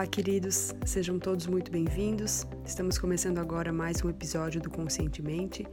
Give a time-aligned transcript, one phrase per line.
[0.00, 2.46] Olá, queridos, sejam todos muito bem-vindos.
[2.64, 5.66] Estamos começando agora mais um episódio do Conscientemente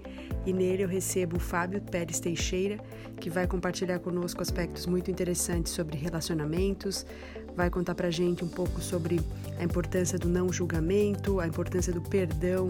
[0.47, 2.79] e nele eu recebo o Fábio Pérez Teixeira,
[3.19, 7.05] que vai compartilhar conosco aspectos muito interessantes sobre relacionamentos,
[7.53, 9.19] vai contar pra gente um pouco sobre
[9.59, 12.69] a importância do não julgamento, a importância do perdão,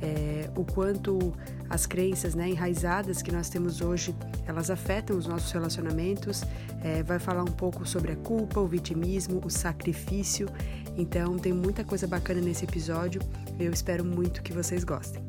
[0.00, 1.34] é, o quanto
[1.68, 4.14] as crenças né, enraizadas que nós temos hoje
[4.46, 6.42] elas afetam os nossos relacionamentos.
[6.82, 10.48] É, vai falar um pouco sobre a culpa, o vitimismo, o sacrifício.
[10.96, 13.20] Então tem muita coisa bacana nesse episódio.
[13.58, 15.22] Eu espero muito que vocês gostem.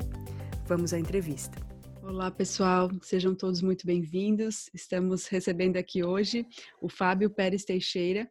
[0.65, 1.68] Vamos à entrevista.
[2.09, 4.67] Olá, pessoal, sejam todos muito bem-vindos.
[4.73, 6.43] Estamos recebendo aqui hoje
[6.81, 8.27] o Fábio Pérez Teixeira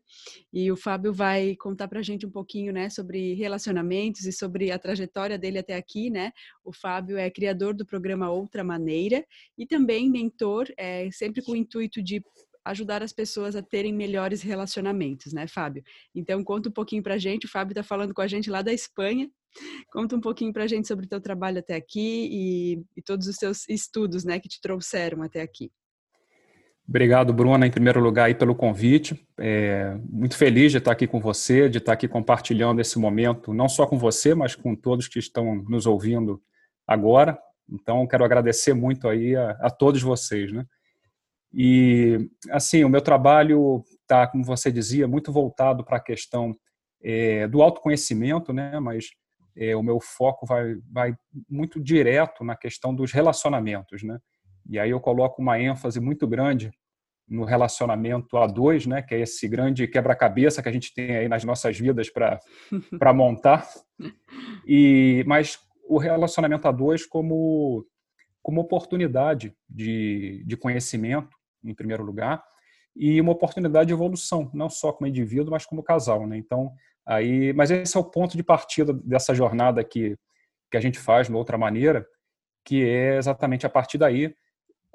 [0.53, 4.73] e o Fábio vai contar para a gente um pouquinho né, sobre relacionamentos e sobre
[4.73, 6.11] a trajetória dele até aqui.
[6.11, 6.33] Né?
[6.65, 9.25] O Fábio é criador do programa Outra Maneira
[9.57, 12.21] e também mentor, é, sempre com o intuito de
[12.65, 15.85] ajudar as pessoas a terem melhores relacionamentos, né, Fábio?
[16.13, 17.47] Então, conta um pouquinho para a gente.
[17.47, 19.31] O Fábio está falando com a gente lá da Espanha
[19.91, 23.27] Conta um pouquinho para a gente sobre o teu trabalho até aqui e, e todos
[23.27, 25.71] os teus estudos né, que te trouxeram até aqui.
[26.89, 29.23] Obrigado, Bruna, em primeiro lugar, aí, pelo convite.
[29.39, 33.69] É, muito feliz de estar aqui com você, de estar aqui compartilhando esse momento, não
[33.69, 36.43] só com você, mas com todos que estão nos ouvindo
[36.87, 37.39] agora.
[37.71, 40.65] Então, quero agradecer muito aí a, a todos vocês, né?
[41.53, 46.57] E, assim, o meu trabalho está, como você dizia, muito voltado para a questão
[47.03, 48.81] é, do autoconhecimento, né?
[48.81, 49.11] Mas
[49.59, 51.17] é, o meu foco vai, vai
[51.51, 54.19] muito direto na questão dos relacionamentos, né?
[54.71, 56.71] E aí eu coloco uma ênfase muito grande
[57.29, 59.03] no relacionamento a dois, né?
[59.03, 62.39] Que é esse grande quebra-cabeça que a gente tem aí nas nossas vidas para
[62.99, 63.67] para montar.
[64.67, 67.85] E mas o relacionamento a dois como
[68.41, 72.43] como oportunidade de, de conhecimento, em primeiro lugar,
[72.97, 76.39] e uma oportunidade de evolução, não só como indivíduo, mas como casal, né?
[76.39, 76.73] Então
[77.09, 80.15] Aí, mas esse é o ponto de partida dessa jornada que,
[80.71, 82.07] que a gente faz de outra maneira,
[82.63, 84.35] que é exatamente a partir daí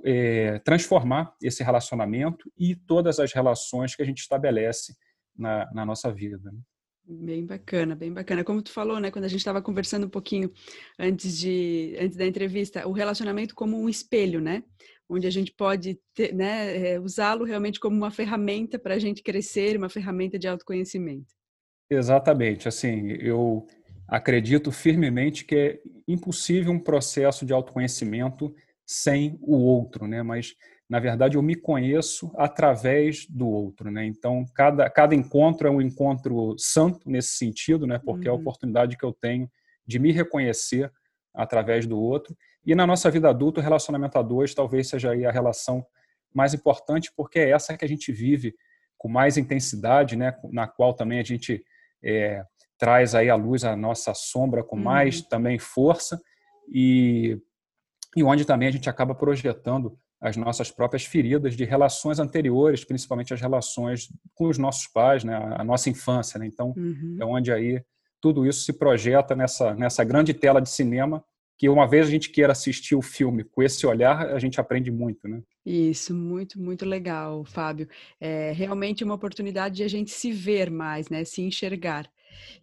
[0.05, 4.93] é, transformar esse relacionamento e todas as relações que a gente estabelece
[5.35, 6.39] na, na nossa vida.
[6.43, 6.51] Né?
[7.03, 8.43] Bem bacana, bem bacana.
[8.43, 10.51] Como tu falou, né, quando a gente estava conversando um pouquinho
[10.99, 14.63] antes de antes da entrevista, o relacionamento como um espelho, né,
[15.09, 15.99] onde a gente pode
[16.31, 21.33] né, é, usá-lo realmente como uma ferramenta para a gente crescer, uma ferramenta de autoconhecimento.
[21.93, 22.67] Exatamente.
[22.67, 23.65] Assim, eu
[24.07, 28.53] acredito firmemente que é impossível um processo de autoconhecimento
[28.85, 30.21] sem o outro, né?
[30.21, 30.55] Mas
[30.89, 34.05] na verdade eu me conheço através do outro, né?
[34.05, 37.99] Então cada cada encontro é um encontro santo nesse sentido, né?
[38.03, 38.27] Porque uhum.
[38.27, 38.41] é a uhum.
[38.41, 39.49] oportunidade que eu tenho
[39.87, 40.91] de me reconhecer
[41.33, 42.35] através do outro.
[42.65, 45.85] E na nossa vida adulta, o relacionamento a dois talvez seja aí a relação
[46.33, 48.53] mais importante, porque é essa que a gente vive
[48.97, 50.35] com mais intensidade, né?
[50.51, 51.63] Na qual também a gente
[52.03, 52.43] é,
[52.77, 55.29] traz aí à luz a nossa sombra com mais uhum.
[55.29, 56.19] também força
[56.71, 57.37] e,
[58.15, 63.33] e onde também a gente acaba projetando as nossas próprias feridas de relações anteriores, principalmente
[63.33, 66.39] as relações com os nossos pais, né, a nossa infância.
[66.39, 66.47] Né?
[66.47, 67.17] Então, uhum.
[67.19, 67.83] é onde aí
[68.21, 71.23] tudo isso se projeta nessa, nessa grande tela de cinema
[71.57, 74.91] que uma vez a gente queira assistir o filme com esse olhar, a gente aprende
[74.91, 75.41] muito, né?
[75.65, 77.87] Isso, muito, muito legal, Fábio.
[78.19, 81.23] É realmente uma oportunidade de a gente se ver mais, né?
[81.23, 82.09] Se enxergar.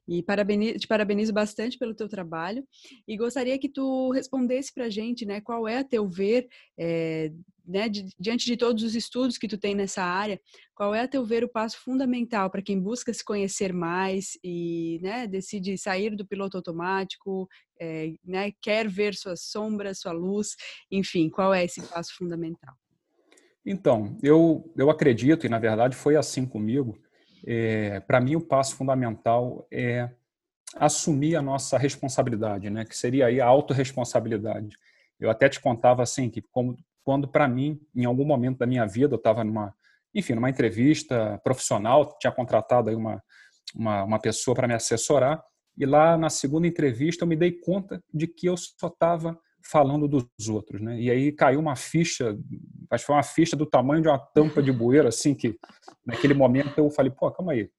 [0.07, 2.67] E parabenizo, te parabenizo bastante pelo teu trabalho
[3.07, 7.33] e gostaria que tu respondesse para a gente, né, qual é a teu ver, é,
[7.65, 10.41] né, de, diante de todos os estudos que tu tem nessa área,
[10.75, 14.99] qual é a teu ver o passo fundamental para quem busca se conhecer mais e,
[15.03, 17.49] né, decide sair do piloto automático,
[17.81, 20.57] é, né, quer ver sua sombra, sua luz,
[20.91, 22.75] enfim, qual é esse passo fundamental?
[23.65, 26.99] Então, eu, eu acredito, e na verdade foi assim comigo,
[27.47, 30.11] é, para mim o passo fundamental é
[30.77, 32.85] assumir a nossa responsabilidade, né?
[32.85, 34.77] Que seria aí a autorresponsabilidade.
[35.19, 38.87] Eu até te contava assim que como, quando para mim, em algum momento da minha
[38.87, 39.75] vida, eu estava numa,
[40.15, 43.23] enfim, numa entrevista profissional, tinha contratado aí uma
[43.75, 45.43] uma, uma pessoa para me assessorar
[45.77, 49.39] e lá na segunda entrevista eu me dei conta de que eu só estava
[49.71, 51.01] falando dos outros, né?
[51.01, 52.37] E aí caiu uma ficha,
[52.91, 55.57] acho que foi uma ficha do tamanho de uma tampa de bueiro, assim, que
[56.05, 57.71] naquele momento eu falei, pô, calma aí,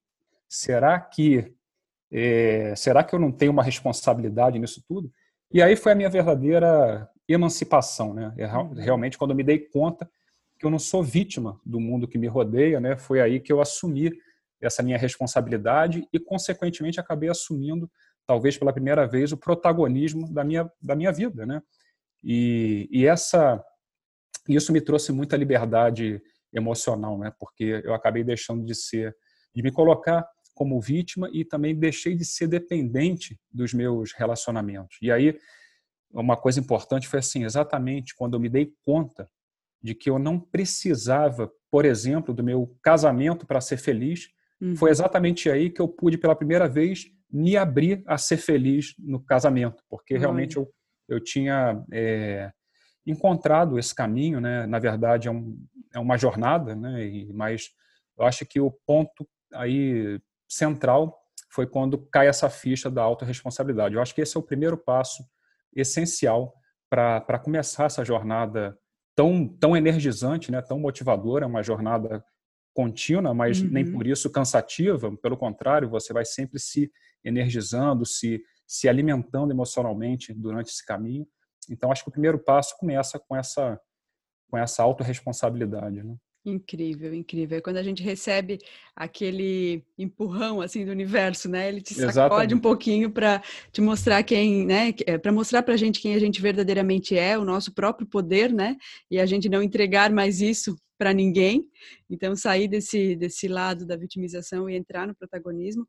[0.48, 1.54] será que
[2.12, 5.12] é, será que eu não tenho uma responsabilidade nisso tudo?
[5.54, 8.34] E aí foi a minha verdadeira emancipação, né?
[8.38, 8.46] É.
[8.82, 10.10] Realmente quando eu me dei conta
[10.58, 12.96] que eu não sou vítima do mundo que me rodeia, né?
[12.96, 14.12] Foi aí que eu assumi
[14.62, 17.90] essa minha responsabilidade e consequentemente acabei assumindo
[18.26, 21.62] talvez pela primeira vez, o protagonismo da minha, da minha vida, né?
[22.24, 23.64] E, e essa
[24.48, 26.22] isso me trouxe muita liberdade
[26.54, 27.32] emocional, né?
[27.40, 29.16] Porque eu acabei deixando de ser,
[29.56, 34.98] de me colocar como vítima e também deixei de ser dependente dos meus relacionamentos.
[35.02, 35.38] E aí,
[36.12, 39.30] uma coisa importante foi assim, exatamente quando eu me dei conta
[39.82, 44.30] de que eu não precisava, por exemplo, do meu casamento para ser feliz,
[44.60, 44.76] uhum.
[44.76, 49.24] foi exatamente aí que eu pude pela primeira vez me abrir a ser feliz no
[49.24, 50.70] casamento, porque realmente eu,
[51.12, 52.52] eu tinha é,
[53.06, 54.66] encontrado esse caminho, né?
[54.66, 55.58] Na verdade é, um,
[55.94, 57.06] é uma jornada, né?
[57.06, 57.70] E, mas
[58.18, 60.20] eu acho que o ponto aí
[60.50, 61.20] central
[61.50, 63.96] foi quando cai essa ficha da autorresponsabilidade.
[63.96, 65.24] Eu acho que esse é o primeiro passo
[65.76, 66.54] essencial
[66.90, 68.78] para começar essa jornada
[69.16, 72.24] tão, tão energizante, né, tão motivadora, é uma jornada
[72.74, 73.70] contínua, mas uhum.
[73.70, 76.92] nem por isso cansativa, pelo contrário, você vai sempre se
[77.24, 78.42] energizando, se,
[78.72, 81.28] se alimentando emocionalmente durante esse caminho.
[81.70, 83.78] Então, acho que o primeiro passo começa com essa,
[84.50, 86.02] com essa autorresponsabilidade.
[86.02, 86.16] Né?
[86.46, 87.58] Incrível, incrível.
[87.58, 88.60] É quando a gente recebe
[88.96, 91.68] aquele empurrão assim do universo, né?
[91.68, 92.56] Ele te sacode Exatamente.
[92.56, 94.94] um pouquinho para te mostrar quem, né?
[95.06, 98.54] É, para mostrar para a gente quem a gente verdadeiramente é, o nosso próprio poder,
[98.54, 98.78] né?
[99.10, 101.68] E a gente não entregar mais isso para ninguém.
[102.08, 105.88] Então sair desse desse lado da vitimização e entrar no protagonismo.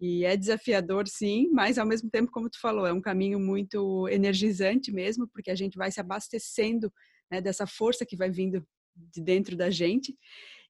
[0.00, 4.08] E é desafiador, sim, mas ao mesmo tempo, como tu falou, é um caminho muito
[4.08, 6.90] energizante mesmo, porque a gente vai se abastecendo
[7.30, 8.66] né, dessa força que vai vindo
[8.96, 10.16] de dentro da gente.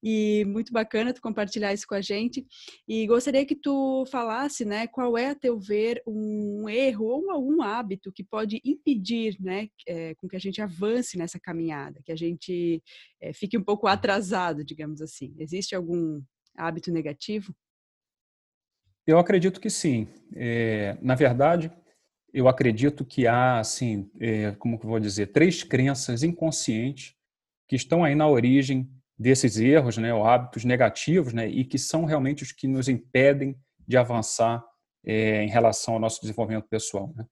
[0.06, 2.46] E muito bacana tu compartilhar isso com a gente.
[2.86, 7.62] E gostaria que tu falasse, né, qual é, a teu ver, um erro ou algum
[7.62, 12.16] hábito que pode impedir, né, é, com que a gente avance nessa caminhada, que a
[12.16, 12.82] gente
[13.18, 15.34] é, fique um pouco atrasado, digamos assim.
[15.38, 16.20] Existe algum
[16.54, 17.54] hábito negativo?
[19.06, 20.06] Eu acredito que sim.
[20.34, 21.72] É, na verdade,
[22.32, 27.14] eu acredito que há, assim, é, como que eu vou dizer, três crenças inconscientes
[27.66, 32.04] que estão aí na origem desses erros, né, ou hábitos negativos, né, e que são
[32.04, 33.56] realmente os que nos impedem
[33.86, 34.64] de avançar
[35.04, 37.12] é, em relação ao nosso desenvolvimento pessoal.
[37.16, 37.24] Né?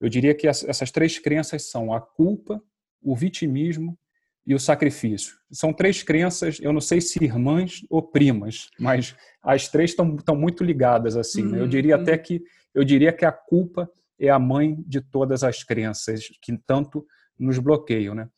[0.00, 2.62] Eu diria que essas três crenças são a culpa,
[3.02, 3.98] o vitimismo
[4.46, 5.36] e o sacrifício.
[5.52, 10.64] São três crenças, eu não sei se irmãs ou primas, mas as três estão, muito
[10.64, 11.44] ligadas assim.
[11.44, 11.60] Né?
[11.60, 12.22] Eu diria até uhum.
[12.22, 12.42] que
[12.74, 17.06] eu diria que a culpa é a mãe de todas as crenças que tanto
[17.38, 18.28] nos bloqueiam, né?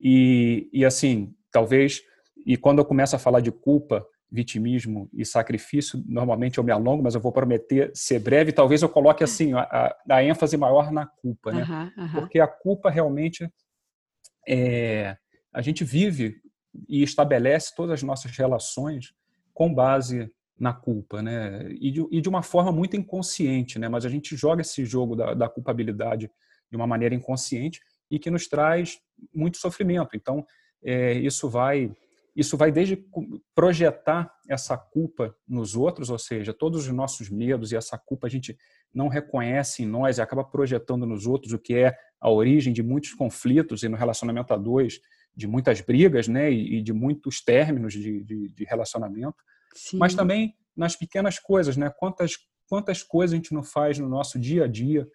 [0.00, 2.02] E, e assim, talvez,
[2.44, 7.02] e quando eu começo a falar de culpa, vitimismo e sacrifício, normalmente eu me alongo,
[7.02, 8.52] mas eu vou prometer ser breve.
[8.52, 11.62] Talvez eu coloque assim a, a, a ênfase maior na culpa, né?
[11.62, 12.12] Uhum, uhum.
[12.12, 13.48] Porque a culpa realmente
[14.48, 15.16] é,
[15.52, 16.36] a gente vive
[16.88, 19.14] e estabelece todas as nossas relações
[19.52, 21.68] com base na culpa, né?
[21.80, 23.88] E de, e de uma forma muito inconsciente, né?
[23.88, 26.30] Mas a gente joga esse jogo da, da culpabilidade
[26.70, 27.80] de uma maneira inconsciente
[28.10, 28.98] e que nos traz
[29.32, 30.16] muito sofrimento.
[30.16, 30.44] Então,
[30.82, 31.94] é, isso vai
[32.34, 33.04] isso vai desde
[33.54, 38.30] projetar essa culpa nos outros, ou seja, todos os nossos medos e essa culpa a
[38.30, 38.56] gente
[38.92, 42.82] não reconhece em nós e acaba projetando nos outros, o que é a origem de
[42.82, 45.00] muitos conflitos e no relacionamento a dois,
[45.36, 49.36] de muitas brigas né, e, de muitos términos de, de, de relacionamento.
[49.74, 49.98] Sim.
[49.98, 51.90] Mas também nas pequenas coisas, né?
[51.98, 52.32] Quantas,
[52.68, 55.06] quantas coisas a gente não faz no nosso dia a dia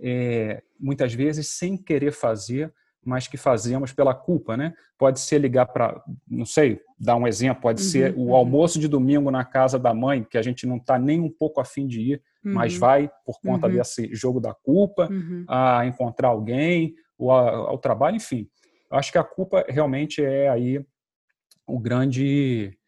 [0.00, 2.72] é, muitas vezes sem querer fazer,
[3.04, 4.74] mas que fazemos pela culpa, né?
[4.98, 8.34] Pode ser ligar para, não sei, dar um exemplo, pode uhum, ser o uhum.
[8.34, 11.60] almoço de domingo na casa da mãe, que a gente não está nem um pouco
[11.60, 12.54] afim de ir, uhum.
[12.54, 13.74] mas vai por conta uhum.
[13.74, 15.44] desse jogo da culpa, uhum.
[15.48, 18.48] a encontrar alguém, ou a, ao trabalho, enfim.
[18.90, 20.84] Acho que a culpa realmente é aí
[21.66, 22.78] o grande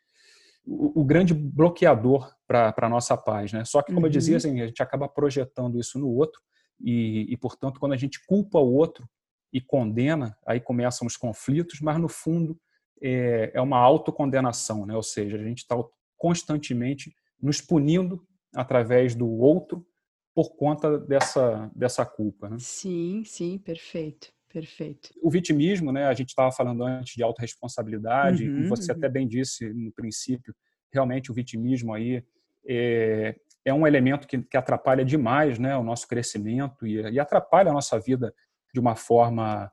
[0.66, 3.64] o, o grande bloqueador para a nossa paz, né?
[3.64, 4.36] Só que, como eu dizia, uhum.
[4.38, 6.40] assim, a gente acaba projetando isso no outro
[6.80, 9.08] e, e, portanto, quando a gente culpa o outro
[9.52, 12.58] e condena, aí começam os conflitos, mas no fundo
[13.02, 14.94] é, é uma autocondenação, né?
[14.94, 15.76] ou seja, a gente está
[16.16, 19.86] constantemente nos punindo através do outro
[20.34, 22.48] por conta dessa, dessa culpa.
[22.48, 22.56] Né?
[22.60, 24.32] Sim, sim, perfeito.
[24.52, 25.10] Perfeito.
[25.22, 26.06] O vitimismo, né?
[26.06, 28.98] A gente estava falando antes de autorresponsabilidade, uhum, e você uhum.
[28.98, 30.52] até bem disse no princípio,
[30.92, 32.24] realmente o vitimismo aí
[32.66, 37.70] é, é um elemento que, que atrapalha demais né, o nosso crescimento e, e atrapalha
[37.70, 38.34] a nossa vida
[38.72, 39.70] de uma forma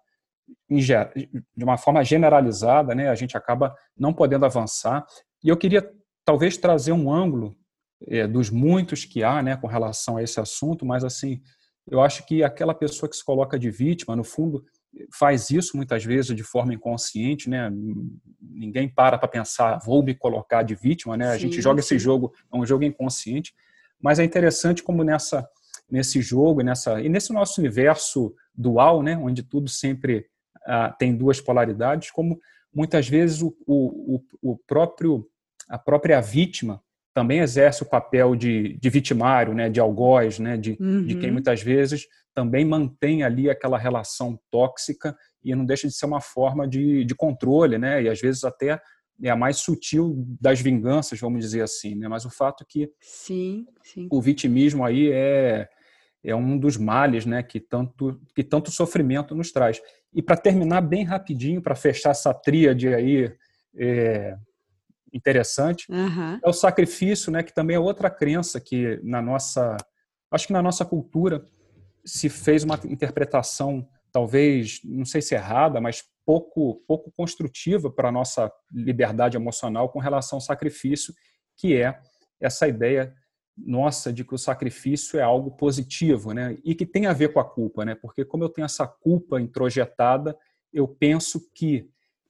[0.69, 5.05] de uma forma generalizada, né, a gente acaba não podendo avançar.
[5.43, 5.91] E eu queria
[6.23, 7.53] talvez trazer um ângulo
[8.07, 11.41] é, dos muitos que há, né, com relação a esse assunto, mas assim,
[11.89, 14.63] eu acho que aquela pessoa que se coloca de vítima, no fundo,
[15.13, 17.71] faz isso muitas vezes de forma inconsciente, né?
[18.41, 21.29] Ninguém para para pensar, vou me colocar de vítima, né?
[21.29, 21.95] A gente joga sim.
[21.95, 23.53] esse jogo, é um jogo inconsciente,
[24.01, 25.47] mas é interessante como nessa
[25.89, 30.25] nesse jogo, nessa e nesse nosso universo dual, né, onde tudo sempre
[30.65, 32.39] ah, tem duas polaridades, como
[32.73, 35.27] muitas vezes o, o, o próprio
[35.69, 36.81] a própria vítima
[37.13, 41.05] também exerce o papel de, de vitimário, né, de algoz, né, de, uhum.
[41.05, 41.33] de quem uhum.
[41.33, 46.67] muitas vezes também mantém ali aquela relação tóxica e não deixa de ser uma forma
[46.67, 48.79] de, de controle, né, e às vezes até
[49.23, 52.07] é a mais sutil das vinganças, vamos dizer assim, né?
[52.07, 54.07] Mas o fato é que sim, sim.
[54.11, 55.67] o vitimismo aí é
[56.23, 59.81] é um dos males, né, que tanto que tanto sofrimento nos traz.
[60.13, 63.31] E para terminar bem rapidinho, para fechar essa tríade aí
[63.75, 64.35] é,
[65.13, 66.39] interessante, uhum.
[66.43, 69.77] é o sacrifício, né, que também é outra crença que na nossa,
[70.31, 71.45] acho que na nossa cultura
[72.05, 78.11] se fez uma interpretação talvez, não sei se errada, mas pouco pouco construtiva para a
[78.11, 81.13] nossa liberdade emocional com relação ao sacrifício,
[81.55, 81.99] que é
[82.39, 83.13] essa ideia
[83.57, 86.57] nossa de que o sacrifício é algo positivo, né?
[86.63, 87.95] E que tem a ver com a culpa, né?
[87.95, 90.37] Porque como eu tenho essa culpa introjetada,
[90.71, 91.89] eu penso que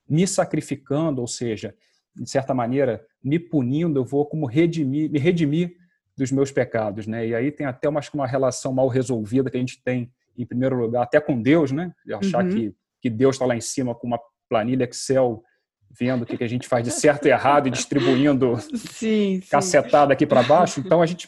[0.09, 1.75] me sacrificando, ou seja,
[2.15, 5.75] de certa maneira, me punindo, eu vou como redimir, me redimir
[6.15, 7.27] dos meus pecados, né?
[7.27, 10.75] E aí tem até uma, uma relação mal resolvida que a gente tem, em primeiro
[10.75, 11.93] lugar, até com Deus, né?
[12.05, 12.49] De achar uhum.
[12.49, 14.19] que, que Deus está lá em cima com uma
[14.49, 15.43] planilha Excel
[15.89, 20.25] vendo o que a gente faz de certo e errado e distribuindo sim, cacetada aqui
[20.25, 20.79] para baixo.
[20.79, 21.27] Então a gente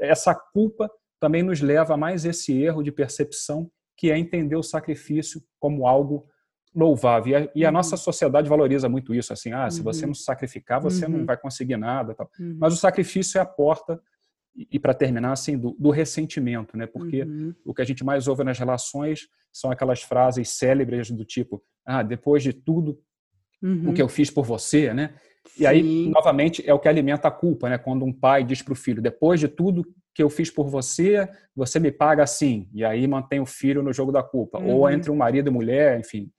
[0.00, 4.62] essa culpa também nos leva a mais esse erro de percepção que é entender o
[4.62, 6.26] sacrifício como algo
[6.74, 7.32] louvável.
[7.32, 7.74] E a, e a uhum.
[7.74, 10.08] nossa sociedade valoriza muito isso, assim, ah, se você uhum.
[10.08, 11.18] não se sacrificar, você uhum.
[11.18, 12.14] não vai conseguir nada.
[12.14, 12.30] Tal.
[12.38, 12.56] Uhum.
[12.58, 14.00] Mas o sacrifício é a porta
[14.56, 16.86] e, e para terminar assim do, do, ressentimento, né?
[16.86, 17.54] Porque uhum.
[17.64, 22.02] o que a gente mais ouve nas relações são aquelas frases célebres do tipo, ah,
[22.02, 22.98] depois de tudo
[23.62, 23.90] uhum.
[23.90, 25.14] o que eu fiz por você, né?
[25.56, 25.66] E Sim.
[25.66, 27.78] aí, novamente, é o que alimenta a culpa, né?
[27.78, 31.28] Quando um pai diz para o filho, depois de tudo que eu fiz por você,
[31.54, 32.68] você me paga assim.
[32.72, 34.58] E aí mantém o filho no jogo da culpa.
[34.58, 34.70] Uhum.
[34.70, 36.30] Ou entre um marido e mulher, enfim.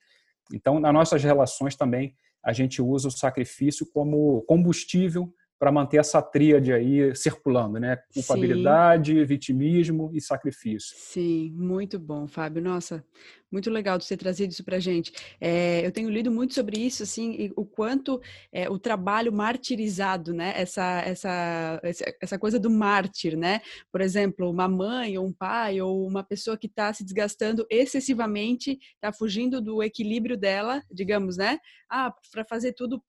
[0.53, 2.13] Então, nas nossas relações também,
[2.43, 7.95] a gente usa o sacrifício como combustível para manter essa tríade aí circulando, né?
[8.11, 9.25] Culpabilidade, Sim.
[9.25, 10.97] vitimismo e sacrifício.
[10.97, 12.63] Sim, muito bom, Fábio.
[12.63, 13.05] Nossa,
[13.51, 15.11] muito legal de você trazido isso para gente.
[15.39, 18.19] É, eu tenho lido muito sobre isso, assim, o quanto
[18.51, 20.51] é, o trabalho martirizado, né?
[20.55, 21.79] Essa, essa,
[22.19, 23.61] essa coisa do mártir, né?
[23.91, 28.79] Por exemplo, uma mãe ou um pai ou uma pessoa que está se desgastando excessivamente,
[28.95, 31.59] está fugindo do equilíbrio dela, digamos, né?
[31.87, 32.99] Ah, para fazer tudo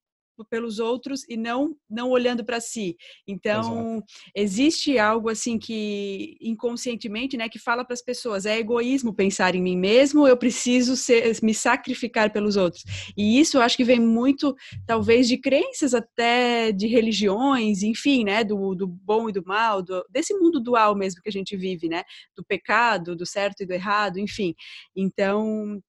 [0.48, 2.96] pelos outros e não não olhando para si.
[3.26, 4.04] Então, Exato.
[4.34, 9.62] existe algo assim que inconscientemente, né, que fala para as pessoas, é egoísmo pensar em
[9.62, 12.84] mim mesmo, eu preciso ser, me sacrificar pelos outros.
[13.16, 18.42] E isso eu acho que vem muito talvez de crenças até de religiões, enfim, né,
[18.42, 21.88] do, do bom e do mal, do, desse mundo dual mesmo que a gente vive,
[21.88, 22.02] né,
[22.34, 24.54] do pecado, do certo e do errado, enfim.
[24.96, 25.82] Então,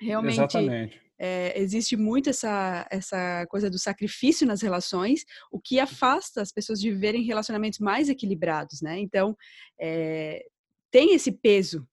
[0.00, 6.42] realmente Exatamente é, existe muito essa, essa coisa do sacrifício nas relações, o que afasta
[6.42, 8.98] as pessoas de viverem relacionamentos mais equilibrados, né?
[8.98, 9.36] Então,
[9.80, 10.44] é,
[10.90, 11.86] tem esse peso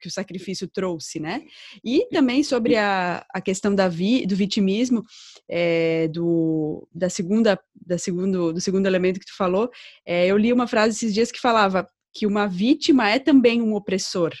[0.00, 1.46] que o sacrifício trouxe, né?
[1.82, 5.02] E também sobre a, a questão da vi, do vitimismo,
[5.48, 9.70] é, do, da segunda, da segundo, do segundo elemento que tu falou,
[10.06, 14.32] eu li uma frase esses dias que falava que uma vítima é também um opressor,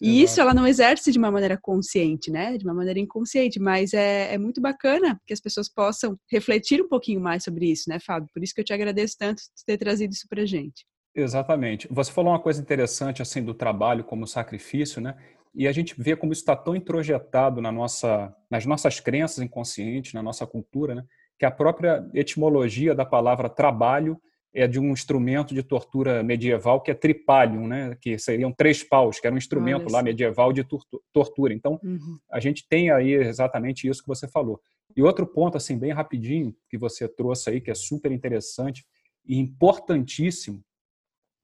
[0.00, 2.56] e isso ela não exerce de uma maneira consciente, né?
[2.56, 6.88] De uma maneira inconsciente, mas é, é muito bacana que as pessoas possam refletir um
[6.88, 8.28] pouquinho mais sobre isso, né, Fábio?
[8.32, 10.84] Por isso que eu te agradeço tanto de ter trazido isso para gente.
[11.14, 11.88] Exatamente.
[11.90, 15.16] Você falou uma coisa interessante assim do trabalho como sacrifício, né?
[15.52, 20.12] E a gente vê como isso está tão introjetado na nossa, nas nossas crenças inconscientes,
[20.14, 21.04] na nossa cultura, né?
[21.38, 24.20] Que a própria etimologia da palavra trabalho
[24.52, 27.96] é de um instrumento de tortura medieval que é tripalium, né?
[28.00, 30.66] que seriam três paus, que era um instrumento lá medieval de
[31.12, 31.54] tortura.
[31.54, 32.18] Então, uhum.
[32.30, 34.60] a gente tem aí exatamente isso que você falou.
[34.96, 38.84] E outro ponto, assim, bem rapidinho, que você trouxe aí, que é super interessante
[39.24, 40.64] e importantíssimo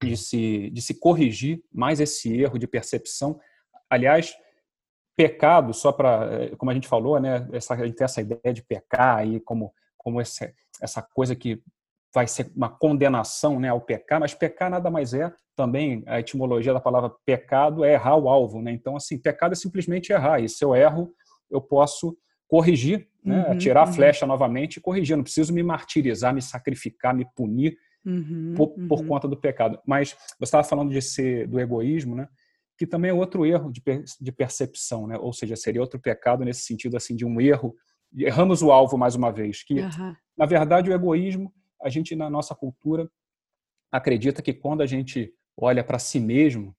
[0.03, 3.41] de se, de se corrigir mais esse erro de percepção.
[3.89, 4.37] Aliás,
[5.17, 8.53] pecado, só para, eh, como a gente falou, né, essa, a gente tem essa ideia
[8.53, 11.63] de pecar aí como, como essa, essa coisa que
[12.15, 16.73] vai ser uma condenação né, ao pecar, mas pecar nada mais é, também a etimologia
[16.73, 18.63] da palavra pecado é errar o alvo.
[18.63, 18.73] Né?
[18.73, 21.13] Então, assim, pecado é simplesmente errar, e se eu erro,
[21.51, 22.17] eu posso
[22.49, 23.49] corrigir, né?
[23.49, 23.93] Uhum, tirar a uhum.
[23.93, 25.15] flecha novamente e corrigir.
[25.15, 29.07] Eu não preciso me martirizar, me sacrificar, me punir uhum, por, por, uhum.
[29.09, 29.81] conta do pecado.
[29.87, 32.29] Mas você estava falando de ser do egoísmo, né?
[32.79, 33.83] que também é outro erro de,
[34.21, 35.17] de percepção, né?
[35.19, 37.75] ou seja, seria outro pecado nesse sentido assim de um erro.
[38.17, 39.77] Erramos o alvo mais uma vez, que
[40.37, 41.53] na verdade o egoísmo
[41.83, 43.09] a gente, na nossa cultura,
[43.93, 46.75] acredita que quando a gente olha para si mesmo,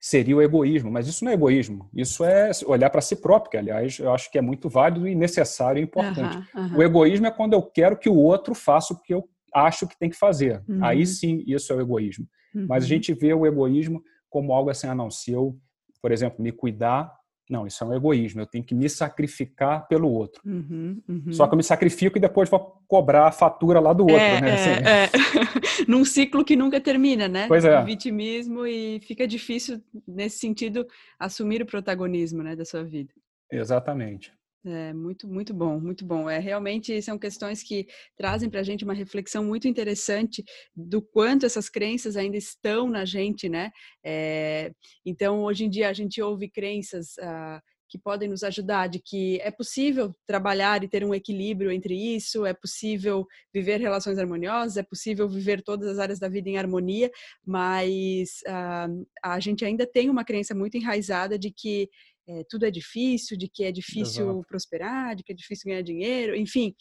[0.00, 0.90] seria o egoísmo.
[0.90, 4.30] Mas isso não é egoísmo, isso é olhar para si próprio, que, aliás, eu acho
[4.30, 6.36] que é muito válido e necessário e importante.
[6.54, 6.76] Uhum, uhum.
[6.78, 9.98] O egoísmo é quando eu quero que o outro faça o que eu, acho que
[9.98, 10.62] tem que fazer.
[10.68, 10.84] Uhum.
[10.84, 12.26] Aí sim, isso é o egoísmo.
[12.54, 12.88] Mas a uhum.
[12.88, 15.58] gente vê o egoísmo como algo assim, ah, não, se eu,
[16.00, 17.12] por exemplo, me cuidar,
[17.50, 20.40] não, isso é um egoísmo, eu tenho que me sacrificar pelo outro.
[20.46, 21.32] Uhum, uhum.
[21.32, 24.40] Só que eu me sacrifico e depois vou cobrar a fatura lá do outro, é,
[24.40, 24.54] né?
[24.54, 24.70] Assim.
[24.70, 25.10] É, é.
[25.88, 27.48] Num ciclo que nunca termina, né?
[27.48, 27.80] Pois é.
[27.80, 30.86] O vitimismo e fica difícil, nesse sentido,
[31.18, 33.12] assumir o protagonismo né, da sua vida.
[33.50, 34.32] Exatamente.
[34.64, 36.28] É muito, muito bom, muito bom.
[36.28, 40.44] É realmente são questões que trazem para a gente uma reflexão muito interessante
[40.76, 43.70] do quanto essas crenças ainda estão na gente, né?
[44.04, 44.70] É,
[45.04, 49.40] então, hoje em dia a gente ouve crenças ah, que podem nos ajudar, de que
[49.40, 54.82] é possível trabalhar e ter um equilíbrio entre isso, é possível viver relações harmoniosas, é
[54.82, 57.10] possível viver todas as áreas da vida em harmonia,
[57.44, 58.88] mas ah,
[59.24, 61.88] a gente ainda tem uma crença muito enraizada de que
[62.30, 64.46] é, tudo é difícil, de que é difícil Exato.
[64.46, 66.74] prosperar, de que é difícil ganhar dinheiro, enfim.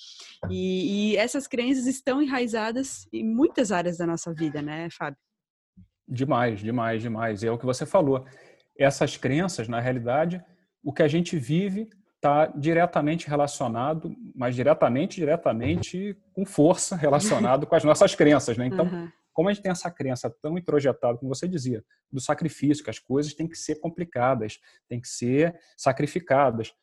[0.49, 5.17] E, e, essas crenças estão enraizadas em muitas áreas da nossa vida, né, Fábio?
[6.07, 7.41] Demais, demais, demais.
[7.41, 8.25] E é o que você falou.
[8.77, 10.43] Essas crenças, na realidade,
[10.83, 17.75] o que a gente vive está diretamente relacionado, mas diretamente, diretamente com força relacionado com
[17.75, 18.67] as nossas crenças, né?
[18.67, 21.81] Então, uhum como a gente tem essa crença tão introjetada, como você dizia,
[22.11, 26.73] do sacrifício, que as coisas têm que ser complicadas, têm que ser sacrificadas.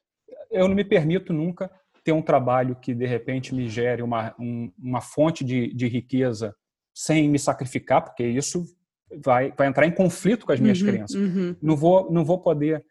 [0.50, 1.70] Eu não me permito nunca
[2.02, 6.56] ter um trabalho que, de repente, me gere uma, um, uma fonte de, de, riqueza
[6.94, 8.64] sem me sacrificar, porque isso
[9.22, 11.14] vai, vai entrar em conflito com as minhas uhum, crenças.
[11.14, 11.54] Uhum.
[11.60, 12.82] Não, vou, não vou poder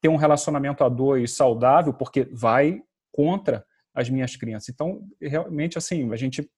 [0.00, 3.64] ter um relacionamento a dois saudável, porque vai contra
[3.94, 4.68] as minhas crenças.
[4.70, 6.50] Então, realmente, assim, a gente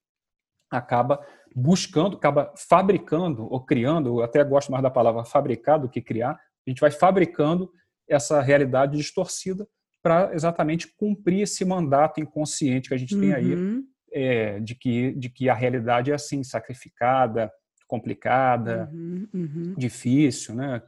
[0.76, 1.21] acaba
[1.54, 6.33] buscando, acaba fabricando ou criando, eu até gosto mais da palavra fabricar do que criar,
[6.33, 7.71] a gente vai fabricando
[8.09, 9.66] essa realidade distorcida
[10.02, 13.21] para exatamente cumprir esse mandato inconsciente que a gente uhum.
[13.21, 13.85] tem aí uhum.
[14.12, 17.50] é, de, que, de que a realidade é assim, sacrificada,
[17.87, 19.75] complicada, uhum, uhum.
[19.76, 20.83] difícil, né?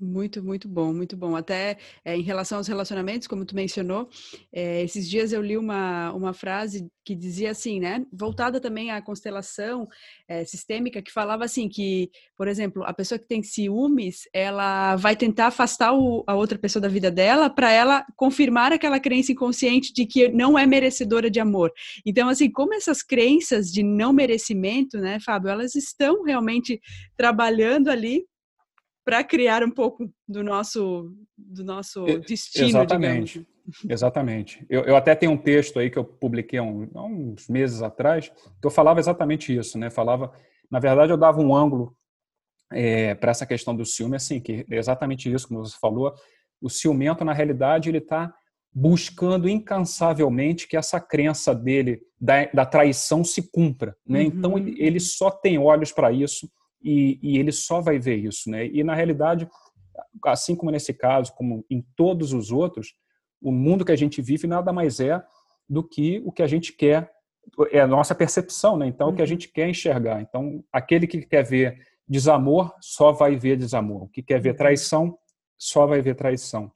[0.00, 1.34] Muito, muito bom, muito bom.
[1.36, 4.08] Até é, em relação aos relacionamentos, como tu mencionou,
[4.52, 8.04] é, esses dias eu li uma, uma frase que dizia assim, né?
[8.12, 9.86] Voltada também à constelação
[10.28, 15.16] é, sistêmica, que falava assim que, por exemplo, a pessoa que tem ciúmes, ela vai
[15.16, 19.92] tentar afastar o, a outra pessoa da vida dela para ela confirmar aquela crença inconsciente
[19.92, 21.72] de que não é merecedora de amor.
[22.04, 26.80] Então, assim, como essas crenças de não merecimento, né, Fábio, elas estão realmente
[27.16, 28.24] trabalhando ali
[29.04, 33.38] para criar um pouco do nosso do nosso destino, Exatamente.
[33.38, 33.56] digamos.
[33.88, 34.66] Exatamente.
[34.70, 37.82] Eu, eu, até tenho um texto aí que eu publiquei há, um, há uns meses
[37.82, 39.90] atrás que eu falava exatamente isso, né?
[39.90, 40.32] Falava,
[40.70, 41.96] na verdade, eu dava um ângulo
[42.72, 46.14] é, para essa questão do ciúme, assim, que é exatamente isso, como você falou.
[46.60, 48.32] O ciumento, na realidade, ele está
[48.78, 54.20] buscando incansavelmente que essa crença dele da, da traição se cumpra, né?
[54.20, 54.26] Uhum.
[54.26, 56.46] Então ele, ele só tem olhos para isso
[56.84, 58.66] e, e ele só vai ver isso, né?
[58.66, 59.48] E na realidade,
[60.26, 62.92] assim como nesse caso, como em todos os outros,
[63.40, 65.24] o mundo que a gente vive nada mais é
[65.66, 67.10] do que o que a gente quer,
[67.72, 68.86] é a nossa percepção, né?
[68.86, 69.14] Então, uhum.
[69.14, 69.28] o que a uhum.
[69.28, 70.20] gente quer enxergar.
[70.20, 74.02] Então, aquele que quer ver desamor só vai ver desamor.
[74.02, 74.56] O que quer ver uhum.
[74.56, 75.18] traição
[75.56, 76.70] só vai ver traição.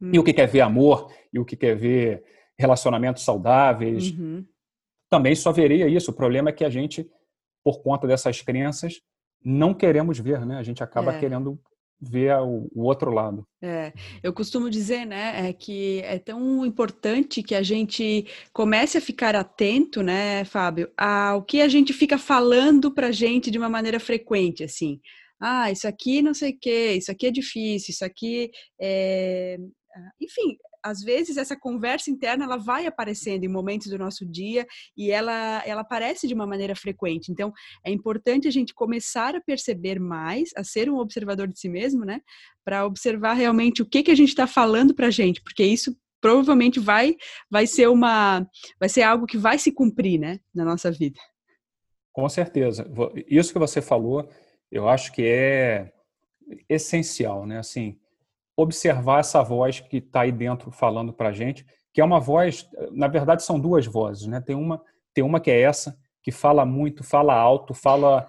[0.00, 0.10] Uhum.
[0.14, 2.24] E o que quer ver amor e o que quer ver
[2.58, 4.44] relacionamentos saudáveis uhum.
[5.10, 6.10] também só veria isso.
[6.10, 7.08] O problema é que a gente,
[7.64, 9.00] por conta dessas crenças,
[9.44, 10.58] não queremos ver, né?
[10.58, 11.20] A gente acaba é.
[11.20, 11.60] querendo
[12.00, 13.46] ver o, outro lado.
[13.62, 19.00] É, eu costumo dizer, né, é que é tão importante que a gente comece a
[19.00, 23.98] ficar atento, né, Fábio, ao que a gente fica falando para gente de uma maneira
[23.98, 25.00] frequente, assim.
[25.40, 29.58] Ah, isso aqui não sei o quê, isso aqui é difícil, isso aqui é...
[30.20, 35.10] Enfim, às vezes essa conversa interna ela vai aparecendo em momentos do nosso dia e
[35.10, 37.30] ela ela aparece de uma maneira frequente.
[37.30, 37.52] Então
[37.84, 42.04] é importante a gente começar a perceber mais, a ser um observador de si mesmo,
[42.04, 42.20] né?
[42.64, 45.96] Para observar realmente o que que a gente está falando para a gente, porque isso
[46.20, 47.16] provavelmente vai
[47.50, 48.46] vai ser uma
[48.78, 51.20] vai ser algo que vai se cumprir, né, na nossa vida.
[52.12, 52.84] Com certeza.
[53.28, 54.28] Isso que você falou,
[54.72, 55.92] eu acho que é
[56.68, 57.58] essencial, né?
[57.58, 57.98] Assim,
[58.58, 62.68] observar essa voz que está aí dentro falando para a gente, que é uma voz,
[62.90, 64.40] na verdade são duas vozes, né?
[64.40, 64.82] Tem uma,
[65.14, 68.28] tem uma que é essa, que fala muito, fala alto, fala,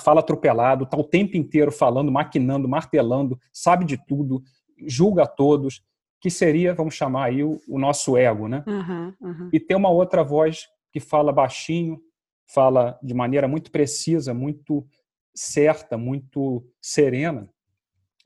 [0.00, 4.42] fala atropelado, está o tempo inteiro falando, maquinando, martelando, sabe de tudo,
[4.86, 5.82] julga a todos,
[6.18, 8.64] que seria, vamos chamar aí, o, o nosso ego, né?
[8.66, 9.50] Uhum, uhum.
[9.52, 12.00] E tem uma outra voz que fala baixinho,
[12.46, 14.86] fala de maneira muito precisa, muito
[15.34, 17.50] certa, muito serena,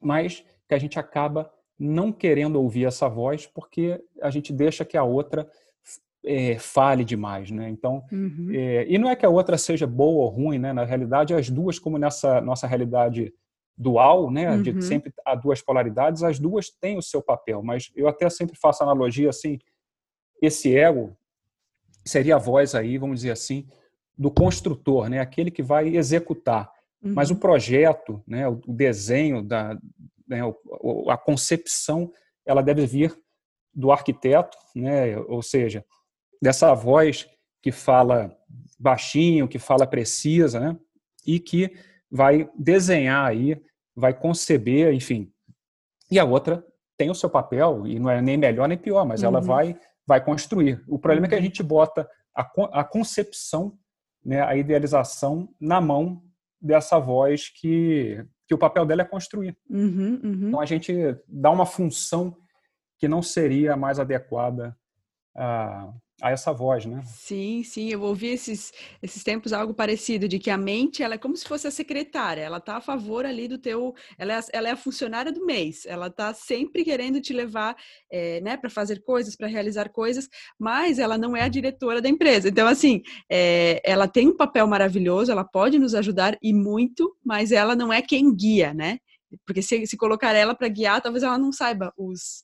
[0.00, 4.96] mas que a gente acaba não querendo ouvir essa voz porque a gente deixa que
[4.96, 5.46] a outra
[6.24, 7.68] é, fale demais, né?
[7.68, 8.48] Então, uhum.
[8.54, 10.72] é, e não é que a outra seja boa ou ruim, né?
[10.72, 13.34] Na realidade, as duas, como nessa nossa realidade
[13.76, 14.50] dual, né?
[14.50, 14.62] Uhum.
[14.62, 17.62] De sempre há duas polaridades, as duas têm o seu papel.
[17.62, 19.58] Mas eu até sempre faço analogia assim:
[20.40, 21.14] esse ego
[22.02, 23.66] seria a voz aí, vamos dizer assim,
[24.16, 25.18] do construtor, né?
[25.18, 26.72] Aquele que vai executar.
[27.02, 27.12] Uhum.
[27.12, 27.40] Mas o uhum.
[27.40, 28.48] projeto, né?
[28.48, 29.76] O desenho da,
[30.32, 30.40] né?
[31.08, 32.12] a concepção,
[32.44, 33.16] ela deve vir
[33.74, 35.16] do arquiteto, né?
[35.28, 35.84] Ou seja,
[36.40, 37.28] dessa voz
[37.62, 38.36] que fala
[38.78, 40.76] baixinho, que fala precisa, né?
[41.26, 41.72] E que
[42.10, 43.60] vai desenhar aí,
[43.94, 45.32] vai conceber, enfim.
[46.10, 46.64] E a outra
[46.98, 49.28] tem o seu papel e não é nem melhor nem pior, mas uhum.
[49.28, 50.82] ela vai vai construir.
[50.88, 51.44] O problema é que a uhum.
[51.44, 52.42] gente bota a,
[52.72, 53.78] a concepção,
[54.24, 56.22] né, a idealização na mão
[56.60, 59.56] dessa voz que que o papel dela é construir.
[59.68, 60.48] Uhum, uhum.
[60.48, 60.94] Então a gente
[61.26, 62.36] dá uma função
[62.98, 64.76] que não seria mais adequada
[65.36, 67.02] a, a essa voz, né?
[67.04, 71.18] Sim, sim, eu ouvi esses, esses tempos algo parecido, de que a mente, ela é
[71.18, 74.68] como se fosse a secretária, ela tá a favor ali do teu, ela é, ela
[74.68, 77.76] é a funcionária do mês, ela tá sempre querendo te levar,
[78.08, 82.08] é, né, para fazer coisas, para realizar coisas, mas ela não é a diretora da
[82.08, 82.48] empresa.
[82.48, 87.50] Então, assim, é, ela tem um papel maravilhoso, ela pode nos ajudar e muito, mas
[87.50, 88.98] ela não é quem guia, né?
[89.46, 92.42] Porque se, se colocar ela para guiar, talvez ela não saiba os,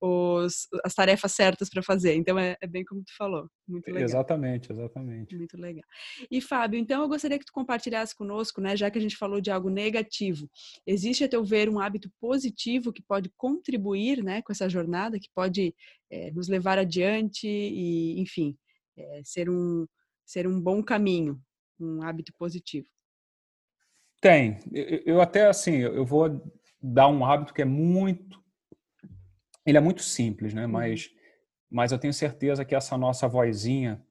[0.00, 2.14] os, as tarefas certas para fazer.
[2.14, 3.48] Então, é, é, bem como tu falou.
[3.66, 4.04] Muito legal.
[4.04, 5.36] Exatamente, exatamente.
[5.36, 5.84] Muito legal.
[6.30, 9.40] E, Fábio, então eu gostaria que tu compartilhasse conosco, né, já que a gente falou
[9.40, 10.48] de algo negativo,
[10.86, 15.28] existe, a teu ver, um hábito positivo que pode contribuir né, com essa jornada, que
[15.34, 15.74] pode
[16.10, 18.56] é, nos levar adiante e, enfim,
[18.96, 19.86] é, ser, um,
[20.24, 21.40] ser um bom caminho,
[21.78, 22.88] um hábito positivo?
[24.20, 24.58] Tem.
[24.72, 26.40] Eu até assim, eu vou
[26.82, 28.42] dar um hábito que é muito,
[29.64, 30.66] ele é muito simples, né?
[30.66, 31.10] Mas,
[31.70, 34.04] mas eu tenho certeza que essa nossa vozinha,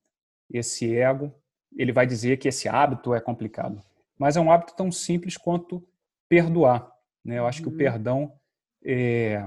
[0.49, 1.33] esse ego,
[1.75, 3.81] ele vai dizer que esse hábito é complicado.
[4.17, 5.85] Mas é um hábito tão simples quanto
[6.27, 6.89] perdoar.
[7.23, 7.37] Né?
[7.37, 7.77] Eu acho que o uhum.
[7.77, 8.33] perdão
[8.83, 9.45] é,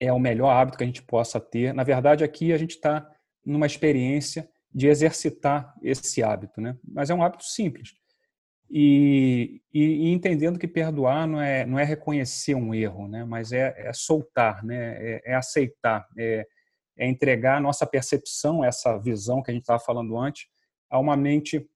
[0.00, 1.74] é o melhor hábito que a gente possa ter.
[1.74, 3.10] Na verdade, aqui a gente está
[3.44, 6.76] numa experiência de exercitar esse hábito, né?
[6.84, 7.94] Mas é um hábito simples.
[8.70, 13.24] E, e, e, entendendo que perdoar não é, não é reconhecer um erro, né?
[13.24, 14.96] mas é, é soltar, né?
[14.98, 16.46] é, é aceitar, é,
[16.98, 20.46] é, entregar a nossa percepção, essa visão que a gente estava falando antes,
[20.90, 21.66] a uma mente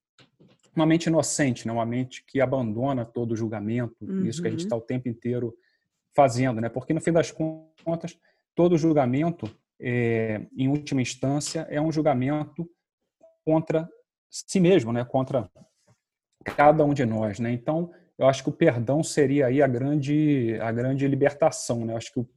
[0.74, 1.72] uma mente inocente, né?
[1.72, 4.24] uma mente que abandona todo o julgamento, uhum.
[4.24, 4.81] isso que a gente está uhum.
[4.81, 5.55] o tempo inteiro
[6.16, 6.68] fazendo, né?
[6.70, 8.18] porque no fim das contas,
[8.55, 12.66] todo julgamento, é, em última instância, é um julgamento
[13.44, 13.87] contra
[14.31, 15.05] si mesmo, né?
[15.05, 15.46] contra
[16.44, 17.52] cada um de nós, né?
[17.52, 21.92] Então, eu acho que o perdão seria aí a grande a grande libertação, né?
[21.92, 22.28] Eu acho que o,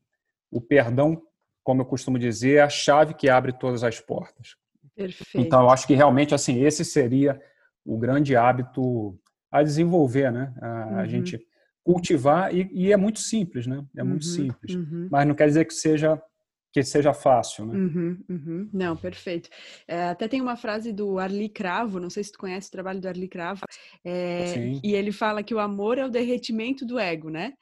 [0.52, 1.22] o perdão,
[1.64, 4.56] como eu costumo dizer, é a chave que abre todas as portas.
[4.96, 5.46] Perfeito.
[5.46, 7.40] Então, eu acho que realmente assim esse seria
[7.86, 9.20] o grande hábito
[9.52, 10.54] a desenvolver, né?
[10.62, 10.98] A, uhum.
[11.00, 11.40] a gente
[11.84, 13.86] cultivar e, e, é muito simples, né?
[13.96, 15.08] É muito uhum, simples, uhum.
[15.12, 16.20] mas não quer dizer que seja
[16.76, 17.74] que seja fácil, né?
[17.74, 18.70] Uhum, uhum.
[18.74, 19.50] Não, perfeito.
[19.88, 23.00] É, até tem uma frase do Arli Cravo, não sei se tu conhece o trabalho
[23.00, 23.62] do Arli Cravo,
[24.04, 27.54] é, e ele fala que o amor é o derretimento do ego, né?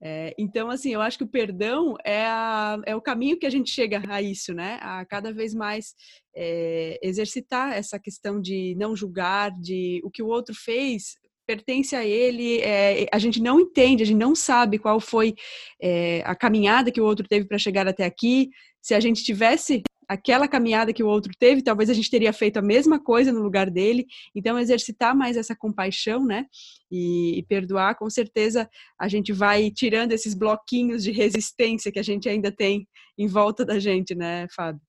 [0.00, 3.50] É, então, assim, eu acho que o perdão é, a, é, o caminho que a
[3.50, 4.78] gente chega a isso, né?
[4.80, 5.94] A cada vez mais
[6.34, 12.04] é, exercitar essa questão de não julgar, de o que o outro fez pertence a
[12.04, 15.34] ele, é, a gente não entende, a gente não sabe qual foi
[15.80, 18.50] é, a caminhada que o outro teve para chegar até aqui.
[18.80, 22.58] Se a gente tivesse aquela caminhada que o outro teve, talvez a gente teria feito
[22.58, 24.06] a mesma coisa no lugar dele.
[24.34, 26.46] Então, exercitar mais essa compaixão, né?
[26.90, 32.02] E, e perdoar, com certeza a gente vai tirando esses bloquinhos de resistência que a
[32.02, 34.82] gente ainda tem em volta da gente, né, Fábio?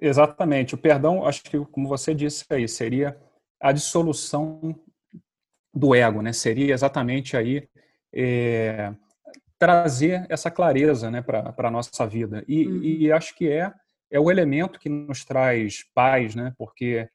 [0.00, 0.74] Exatamente.
[0.74, 3.18] O perdão, acho que, como você disse aí, seria
[3.60, 4.74] a dissolução
[5.74, 6.32] do ego, né?
[6.32, 7.68] Seria exatamente aí
[8.12, 8.92] é,
[9.58, 12.44] trazer essa clareza, né, para a nossa vida.
[12.46, 12.82] E, uhum.
[12.82, 13.72] e, acho que é
[14.10, 16.54] é o elemento que nos traz paz, né?
[16.56, 17.08] Porque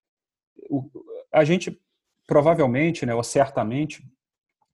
[0.69, 0.87] o,
[1.31, 1.81] a gente
[2.27, 4.03] provavelmente, né, ou certamente,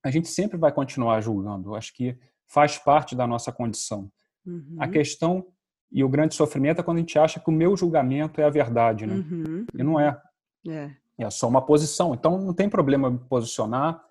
[0.04, 1.76] a gente sempre vai continuar julgando.
[1.76, 4.12] Acho que faz parte da nossa condição.
[4.46, 4.76] Uhum.
[4.80, 5.46] A questão
[5.92, 8.50] e o grande sofrimento é quando a gente acha que o meu julgamento é a
[8.50, 9.15] verdade, né?
[9.15, 9.65] Uhum.
[9.74, 10.20] E não é.
[10.68, 10.92] é.
[11.20, 12.14] É só uma posição.
[12.14, 14.04] Então não tem problema me posicionar,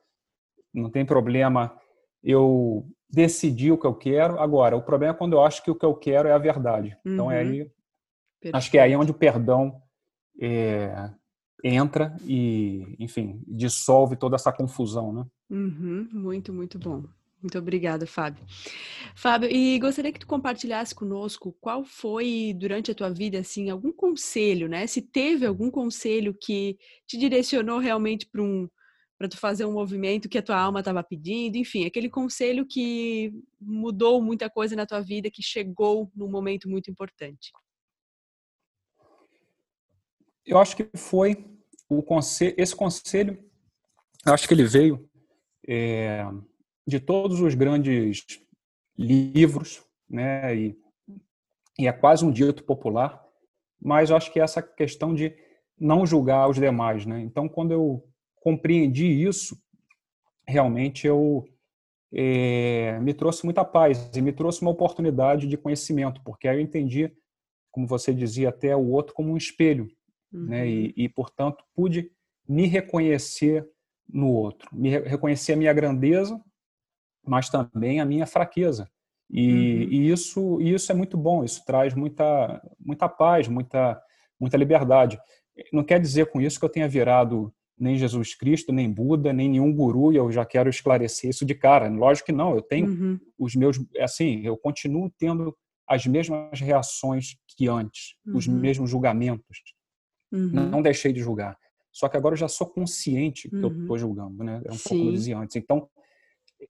[0.72, 1.74] não tem problema
[2.22, 4.38] eu decidir o que eu quero.
[4.38, 6.96] Agora, o problema é quando eu acho que o que eu quero é a verdade.
[7.04, 7.14] Uhum.
[7.14, 7.50] Então é uhum.
[7.50, 7.58] aí.
[8.40, 8.56] Perfeito.
[8.56, 9.82] Acho que é aí onde o perdão
[10.40, 11.10] é,
[11.64, 15.26] entra e, enfim, dissolve toda essa confusão, né?
[15.50, 16.08] Uhum.
[16.12, 17.04] Muito, muito bom.
[17.40, 18.44] Muito obrigada, Fábio.
[19.14, 23.92] Fábio, e gostaria que tu compartilhasse conosco qual foi durante a tua vida assim algum
[23.92, 24.86] conselho, né?
[24.86, 28.68] Se teve algum conselho que te direcionou realmente para um
[29.18, 33.32] para tu fazer um movimento que a tua alma estava pedindo, enfim, aquele conselho que
[33.60, 37.50] mudou muita coisa na tua vida, que chegou num momento muito importante.
[40.46, 41.44] Eu acho que foi
[41.88, 43.36] o conselho, esse conselho,
[44.24, 45.10] eu acho que ele veio
[45.66, 46.24] é,
[46.88, 48.24] de todos os grandes
[48.96, 50.56] livros, né?
[50.56, 50.76] E,
[51.78, 53.22] e é quase um dito popular,
[53.78, 55.36] mas acho que é essa questão de
[55.78, 57.20] não julgar os demais, né?
[57.20, 58.02] Então, quando eu
[58.36, 59.54] compreendi isso,
[60.46, 61.46] realmente eu
[62.10, 66.62] é, me trouxe muita paz e me trouxe uma oportunidade de conhecimento, porque aí eu
[66.62, 67.12] entendi,
[67.70, 69.90] como você dizia, até o outro como um espelho,
[70.32, 70.46] uhum.
[70.46, 70.66] né?
[70.66, 70.92] E, uhum.
[70.96, 72.10] e, portanto, pude
[72.48, 73.68] me reconhecer
[74.08, 76.42] no outro, me reconhecer a minha grandeza
[77.28, 78.88] mas também a minha fraqueza.
[79.30, 79.92] E, uhum.
[79.92, 84.00] e, isso, isso é muito bom, isso traz muita, muita paz, muita,
[84.40, 85.18] muita liberdade.
[85.72, 89.48] Não quer dizer com isso que eu tenha virado nem Jesus Cristo, nem Buda, nem
[89.48, 91.88] nenhum guru, e eu já quero esclarecer isso de cara.
[91.88, 93.20] Lógico que não, eu tenho uhum.
[93.38, 93.78] os meus.
[94.00, 98.36] Assim, eu continuo tendo as mesmas reações que antes, uhum.
[98.36, 99.62] os mesmos julgamentos.
[100.32, 100.68] Uhum.
[100.68, 101.56] Não deixei de julgar.
[101.92, 103.98] Só que agora eu já sou consciente que eu estou uhum.
[103.98, 104.60] julgando, né?
[104.64, 105.12] É um Sim.
[105.12, 105.56] pouco antes.
[105.56, 105.88] Então,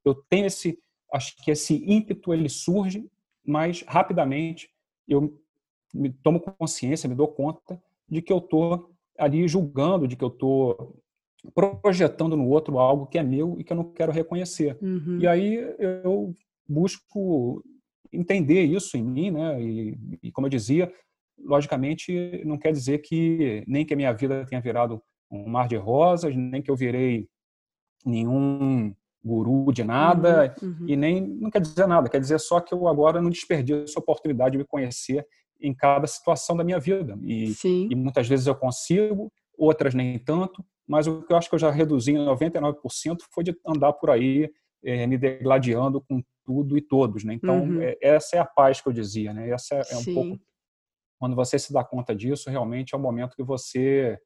[0.05, 0.79] eu tenho esse,
[1.12, 3.09] acho que esse ímpeto ele surge,
[3.44, 4.70] mas rapidamente
[5.07, 5.38] eu
[5.94, 10.29] me tomo consciência, me dou conta de que eu estou ali julgando, de que eu
[10.29, 10.96] estou
[11.55, 14.77] projetando no outro algo que é meu e que eu não quero reconhecer.
[14.83, 15.18] Uhum.
[15.20, 16.35] E aí eu
[16.68, 17.64] busco
[18.12, 19.62] entender isso em mim, né?
[19.62, 20.92] E, e, como eu dizia,
[21.38, 25.77] logicamente não quer dizer que nem que a minha vida tenha virado um mar de
[25.77, 27.29] rosas, nem que eu virei
[28.05, 30.88] nenhum guru de nada uhum, uhum.
[30.88, 34.00] e nem não quer dizer nada, quer dizer só que eu agora não desperdiço a
[34.00, 35.26] oportunidade de me conhecer
[35.61, 37.18] em cada situação da minha vida.
[37.22, 37.52] E,
[37.90, 41.59] e, muitas vezes eu consigo, outras nem tanto, mas o que eu acho que eu
[41.59, 42.74] já reduzi em 99%
[43.33, 44.48] foi de andar por aí
[44.85, 47.24] é, me degladiando com tudo e todos.
[47.24, 47.35] Né?
[47.35, 47.83] Então, uhum.
[47.83, 49.33] é, essa é a paz que eu dizia.
[49.33, 49.50] Né?
[49.50, 50.40] Essa é, é um pouco.
[51.18, 54.18] Quando você se dá conta disso, realmente é o momento que você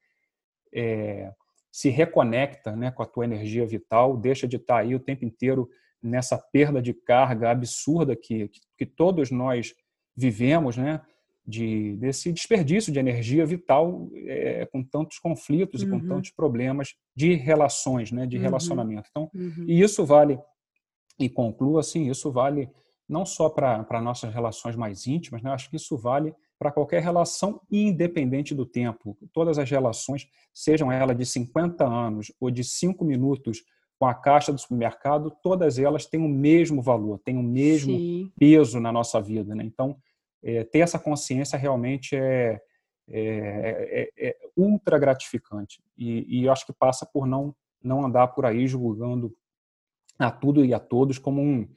[0.73, 1.33] é,
[1.73, 5.67] se reconecta né, com a tua energia vital, deixa de estar aí o tempo inteiro
[6.03, 9.75] nessa perda de carga absurda que, que todos nós
[10.15, 11.01] vivemos, né?
[11.45, 15.89] De, desse desperdício de energia vital é, com tantos conflitos uhum.
[15.89, 16.09] e com uhum.
[16.09, 18.43] tantos problemas de relações, né, de uhum.
[18.45, 19.09] relacionamento.
[19.11, 19.65] Então, uhum.
[19.67, 20.39] e isso vale,
[21.19, 22.71] e concluo assim, isso vale
[23.09, 26.33] não só para nossas relações mais íntimas, né, acho que isso vale
[26.63, 29.19] para qualquer relação independente do tempo.
[29.33, 33.65] Todas as relações, sejam elas de 50 anos ou de 5 minutos
[33.99, 38.33] com a caixa do supermercado, todas elas têm o mesmo valor, têm o mesmo Sim.
[38.39, 39.57] peso na nossa vida.
[39.57, 39.65] Né?
[39.65, 39.97] Então,
[40.41, 42.61] é, ter essa consciência realmente é,
[43.09, 45.83] é, é, é ultra gratificante.
[45.99, 49.35] E, e eu acho que passa por não, não andar por aí julgando
[50.17, 51.69] a tudo e a todos como um,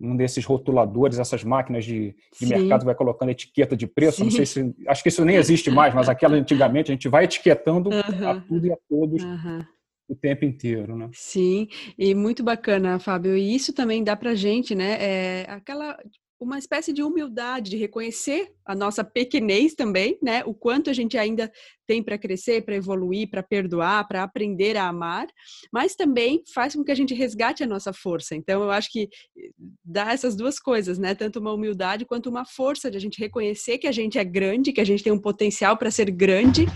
[0.00, 4.18] um desses rotuladores, essas máquinas de, de mercado vai colocando etiqueta de preço.
[4.18, 4.24] Sim.
[4.24, 7.24] Não sei se acho que isso nem existe mais, mas aquela antigamente a gente vai
[7.24, 8.28] etiquetando uhum.
[8.28, 9.22] a tudo e a todos.
[9.22, 9.64] Uhum.
[10.06, 11.08] O tempo inteiro, né?
[11.14, 13.34] Sim, e muito bacana, Fábio.
[13.38, 14.98] E isso também dá para gente, né?
[15.00, 15.96] É aquela
[16.38, 20.42] uma espécie de humildade, de reconhecer a nossa pequenez também, né?
[20.44, 21.50] O quanto a gente ainda
[21.86, 25.26] tem para crescer, para evoluir, para perdoar, para aprender a amar,
[25.72, 28.34] mas também faz com que a gente resgate a nossa força.
[28.34, 29.50] Então, eu acho que eh,
[29.84, 31.14] dá essas duas coisas, né?
[31.14, 34.72] Tanto uma humildade quanto uma força de a gente reconhecer que a gente é grande,
[34.72, 36.66] que a gente tem um potencial para ser grande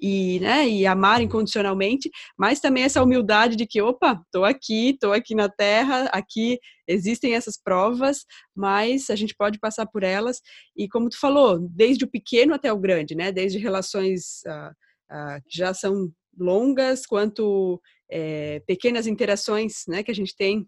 [0.00, 5.12] e, né, e amar incondicionalmente, mas também essa humildade de que, opa, tô aqui, tô
[5.12, 8.24] aqui na Terra, aqui existem essas provas,
[8.56, 10.40] mas a gente pode passar por elas
[10.76, 13.30] e como tu falou, desde o pequeno até o grande, né?
[13.30, 14.70] Desde relações uh,
[15.14, 20.66] uh, que já são longas, quanto é, pequenas interações né, que a gente tem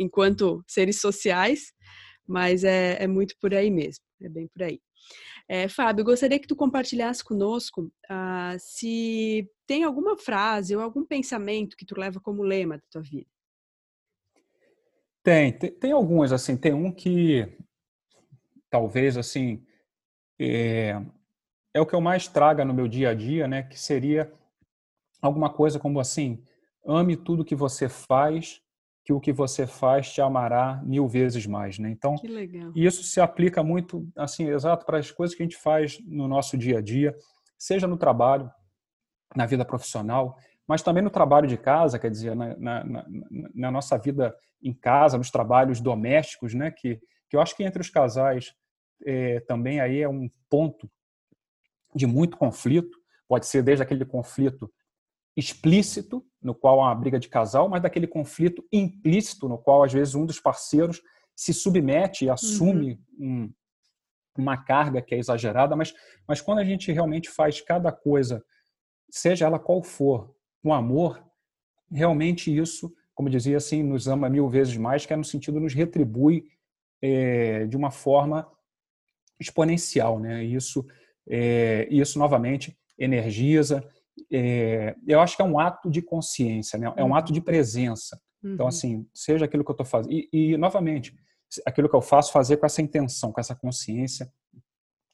[0.00, 1.72] enquanto seres sociais,
[2.26, 4.80] mas é, é muito por aí mesmo, é bem por aí.
[5.48, 11.76] É, Fábio, gostaria que tu compartilhasse conosco uh, se tem alguma frase ou algum pensamento
[11.76, 13.28] que tu leva como lema da tua vida.
[15.24, 17.56] Tem, tem, tem alguns, assim, tem um que
[18.68, 19.64] talvez, assim,
[20.38, 21.00] é,
[21.72, 23.62] é o que eu mais traga no meu dia a dia, né?
[23.62, 24.30] Que seria
[25.22, 26.44] alguma coisa como assim:
[26.86, 28.60] ame tudo que você faz,
[29.02, 31.88] que o que você faz te amará mil vezes mais, né?
[31.90, 32.16] Então,
[32.76, 36.58] isso se aplica muito, assim, exato para as coisas que a gente faz no nosso
[36.58, 37.16] dia a dia,
[37.56, 38.50] seja no trabalho,
[39.34, 43.06] na vida profissional, mas também no trabalho de casa, quer dizer, na, na, na,
[43.54, 46.70] na nossa vida em casa, nos trabalhos domésticos, né?
[46.70, 48.54] Que, que eu acho que entre os casais
[49.04, 50.90] é, também aí é um ponto
[51.94, 52.96] de muito conflito.
[53.28, 54.72] Pode ser desde aquele conflito
[55.36, 59.92] explícito, no qual há uma briga de casal, mas daquele conflito implícito, no qual às
[59.92, 61.02] vezes um dos parceiros
[61.36, 63.44] se submete e assume uhum.
[63.44, 63.54] um,
[64.38, 65.92] uma carga que é exagerada, mas,
[66.26, 68.44] mas quando a gente realmente faz cada coisa,
[69.10, 71.22] seja ela qual for, com amor,
[71.92, 75.74] realmente isso, como dizia assim, nos ama mil vezes mais, que é no sentido nos
[75.74, 76.46] retribui
[77.02, 78.50] é, de uma forma
[79.38, 80.42] exponencial, né?
[80.42, 80.86] Isso,
[81.28, 83.86] é, isso novamente energiza.
[84.32, 86.90] É, eu acho que é um ato de consciência, né?
[86.96, 87.44] É um ato de uhum.
[87.44, 88.18] presença.
[88.42, 88.68] Então, uhum.
[88.68, 90.14] assim, seja aquilo que eu estou fazendo.
[90.14, 91.14] E, e, novamente,
[91.66, 94.32] aquilo que eu faço, fazer com essa intenção, com essa consciência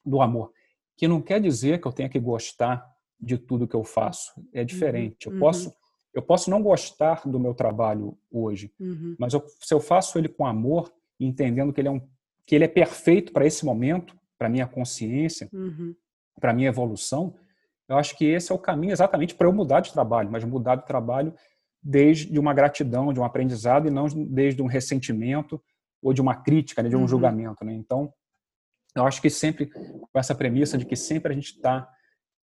[0.07, 0.53] do amor.
[0.97, 2.89] Que não quer dizer que eu tenha que gostar
[3.21, 4.33] de tudo que eu faço.
[4.53, 5.29] É diferente.
[5.29, 5.35] Uhum.
[5.35, 5.81] Eu posso
[6.13, 9.15] eu posso não gostar do meu trabalho hoje, uhum.
[9.17, 12.01] mas eu, se eu faço ele com amor, entendendo que ele é um
[12.45, 15.95] que ele é perfeito para esse momento, para minha consciência, uhum.
[16.41, 17.37] para minha evolução,
[17.89, 20.75] eu acho que esse é o caminho exatamente para eu mudar de trabalho, mas mudar
[20.75, 21.33] de trabalho
[21.83, 25.63] desde uma gratidão, de um aprendizado e não desde um ressentimento
[26.03, 27.09] ou de uma crítica, né, de um uhum.
[27.09, 27.65] julgamento.
[27.65, 27.73] Né?
[27.75, 28.13] Então,
[28.97, 31.89] eu acho que sempre com essa premissa de que sempre a gente está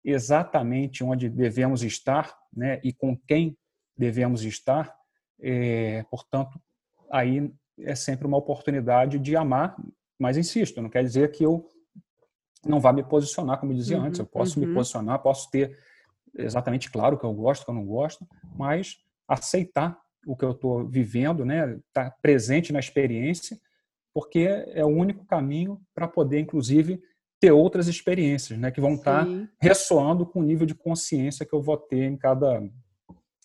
[0.05, 3.57] exatamente onde devemos estar né, e com quem
[3.97, 4.95] devemos estar,
[5.41, 6.61] é, portanto,
[7.11, 9.75] aí é sempre uma oportunidade de amar,
[10.17, 11.69] mas insisto, não quer dizer que eu
[12.65, 14.67] não vá me posicionar, como eu dizia uhum, antes, eu posso uhum.
[14.67, 15.77] me posicionar, posso ter
[16.37, 20.45] exatamente claro o que eu gosto, o que eu não gosto, mas aceitar o que
[20.45, 23.59] eu estou vivendo, né, estar tá presente na experiência,
[24.13, 24.39] porque
[24.69, 27.01] é o único caminho para poder, inclusive,
[27.45, 29.31] ter outras experiências, né, que vão estar tá
[29.61, 32.59] ressoando com o nível de consciência que eu vou ter em cada,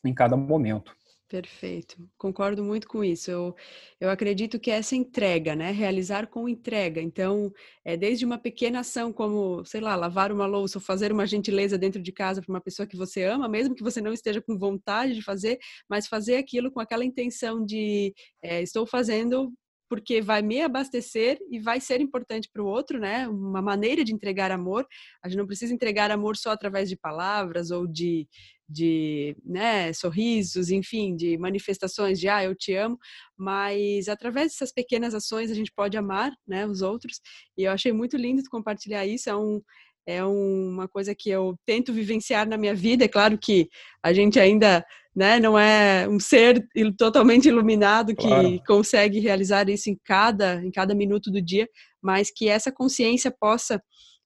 [0.03, 0.97] em cada momento.
[1.29, 3.31] Perfeito, concordo muito com isso.
[3.31, 3.55] Eu,
[4.01, 5.71] eu acredito que essa entrega, né?
[5.71, 7.01] Realizar com entrega.
[7.01, 7.53] Então,
[7.85, 11.79] é desde uma pequena ação, como, sei lá, lavar uma louça ou fazer uma gentileza
[11.79, 14.59] dentro de casa para uma pessoa que você ama, mesmo que você não esteja com
[14.59, 15.59] vontade de fazer,
[15.89, 19.53] mas fazer aquilo com aquela intenção de é, estou fazendo
[19.91, 23.27] porque vai me abastecer e vai ser importante para o outro, né?
[23.27, 24.87] Uma maneira de entregar amor.
[25.21, 28.29] A gente não precisa entregar amor só através de palavras ou de,
[28.69, 32.97] de né, sorrisos, enfim, de manifestações de ah, eu te amo,
[33.37, 37.21] mas através dessas pequenas ações a gente pode amar né, os outros.
[37.59, 39.29] E eu achei muito lindo compartilhar isso.
[39.29, 39.61] É um,
[40.07, 43.05] é uma coisa que eu tento vivenciar na minha vida.
[43.07, 43.69] É claro que
[44.05, 46.65] a gente ainda né, não é um ser
[46.97, 48.63] totalmente iluminado que claro.
[48.67, 51.69] consegue realizar isso em cada, em cada minuto do dia,
[52.01, 53.83] mas que essa consciência possa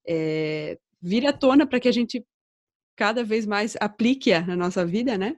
[0.06, 2.24] é, vir à tona para que a gente
[2.96, 5.36] cada vez mais aplique-a na nossa vida, né?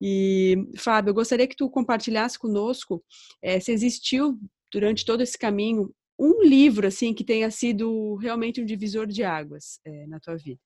[0.00, 3.02] E, Fábio, eu gostaria que tu compartilhasse conosco
[3.42, 4.38] é, se existiu
[4.72, 9.80] durante todo esse caminho um livro assim que tenha sido realmente um divisor de águas
[9.84, 10.60] é, na tua vida.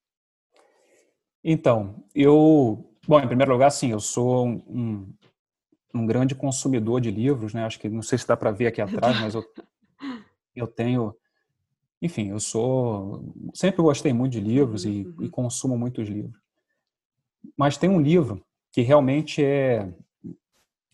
[1.44, 5.12] Então, eu, bom, em primeiro lugar, sim, eu sou um,
[5.94, 7.64] um grande consumidor de livros, né?
[7.64, 9.44] Acho que não sei se dá para ver aqui atrás, mas eu,
[10.54, 11.14] eu tenho,
[12.00, 15.24] enfim, eu sou sempre gostei muito de livros e, uhum.
[15.24, 16.40] e consumo muitos livros.
[17.56, 19.92] Mas tem um livro que realmente é,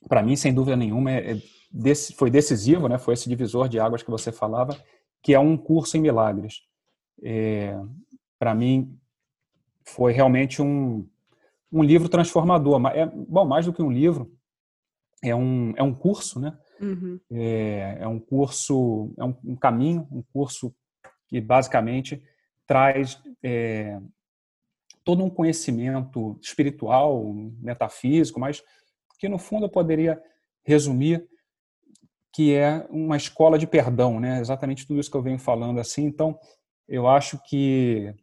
[0.08, 2.98] para mim, sem dúvida nenhuma, é, é desse, foi decisivo, né?
[2.98, 4.76] Foi esse divisor de águas que você falava,
[5.22, 6.62] que é um curso em milagres.
[7.22, 7.78] É,
[8.38, 8.96] para mim,
[9.84, 11.06] foi realmente um,
[11.70, 12.80] um livro transformador.
[12.88, 14.32] É, bom, mais do que um livro,
[15.22, 16.56] é um, é um curso, né?
[16.80, 17.20] Uhum.
[17.30, 20.74] É, é, um curso, é um, um, caminho, um curso
[21.26, 22.22] que basicamente
[22.66, 24.00] traz é,
[25.04, 28.62] todo um conhecimento espiritual, metafísico, mas
[29.18, 30.22] que no fundo eu poderia
[30.64, 31.26] resumir
[32.32, 34.38] que é uma escola de perdão, né?
[34.38, 36.04] Exatamente tudo isso que eu venho falando assim.
[36.04, 36.38] Então,
[36.86, 38.14] eu acho que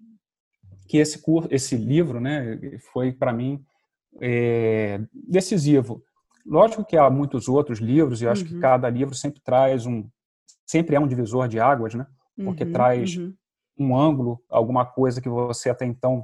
[0.88, 2.60] que esse curso, esse livro, né,
[2.92, 3.64] foi para mim
[4.22, 6.04] é, decisivo.
[6.46, 8.48] Lógico que há muitos outros livros e acho uhum.
[8.48, 10.08] que cada livro sempre traz um,
[10.66, 12.06] sempre é um divisor de águas, né?
[12.36, 13.34] Porque uhum, traz uhum.
[13.80, 16.24] um ângulo, alguma coisa que você até então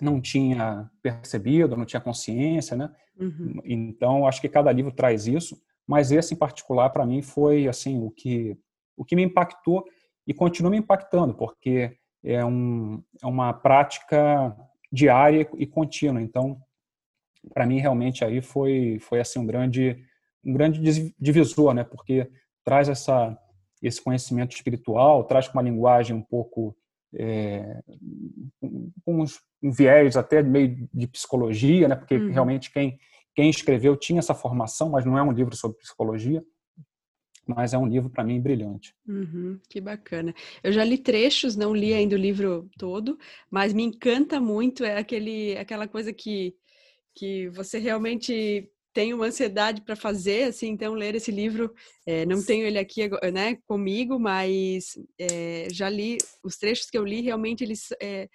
[0.00, 2.90] não tinha percebido, não tinha consciência, né?
[3.18, 3.60] Uhum.
[3.64, 8.02] Então, acho que cada livro traz isso, mas esse em particular para mim foi assim
[8.02, 8.58] o que
[8.96, 9.84] o que me impactou
[10.26, 14.56] e continua me impactando, porque é, um, é uma prática
[14.92, 16.20] diária e contínua.
[16.20, 16.60] Então,
[17.54, 20.04] para mim realmente aí foi foi assim um grande
[20.44, 21.84] um grande divisor, né?
[21.84, 22.30] Porque
[22.64, 23.36] traz essa
[23.82, 26.76] esse conhecimento espiritual, traz com uma linguagem um pouco
[27.14, 27.80] é,
[29.04, 29.24] com
[29.62, 31.96] um viés até meio de psicologia, né?
[31.96, 32.30] porque uhum.
[32.30, 32.98] realmente quem,
[33.34, 36.44] quem escreveu tinha essa formação, mas não é um livro sobre psicologia
[37.46, 38.94] mas é um livro para mim brilhante.
[39.06, 40.34] Uhum, que bacana.
[40.62, 43.18] Eu já li trechos, não li ainda o livro todo,
[43.50, 46.54] mas me encanta muito é aquele, aquela coisa que
[47.12, 51.72] que você realmente tem uma ansiedade para fazer, assim, então ler esse livro,
[52.06, 57.04] é, não tenho ele aqui, né, comigo, mas é, já li os trechos que eu
[57.04, 58.28] li, realmente eles é,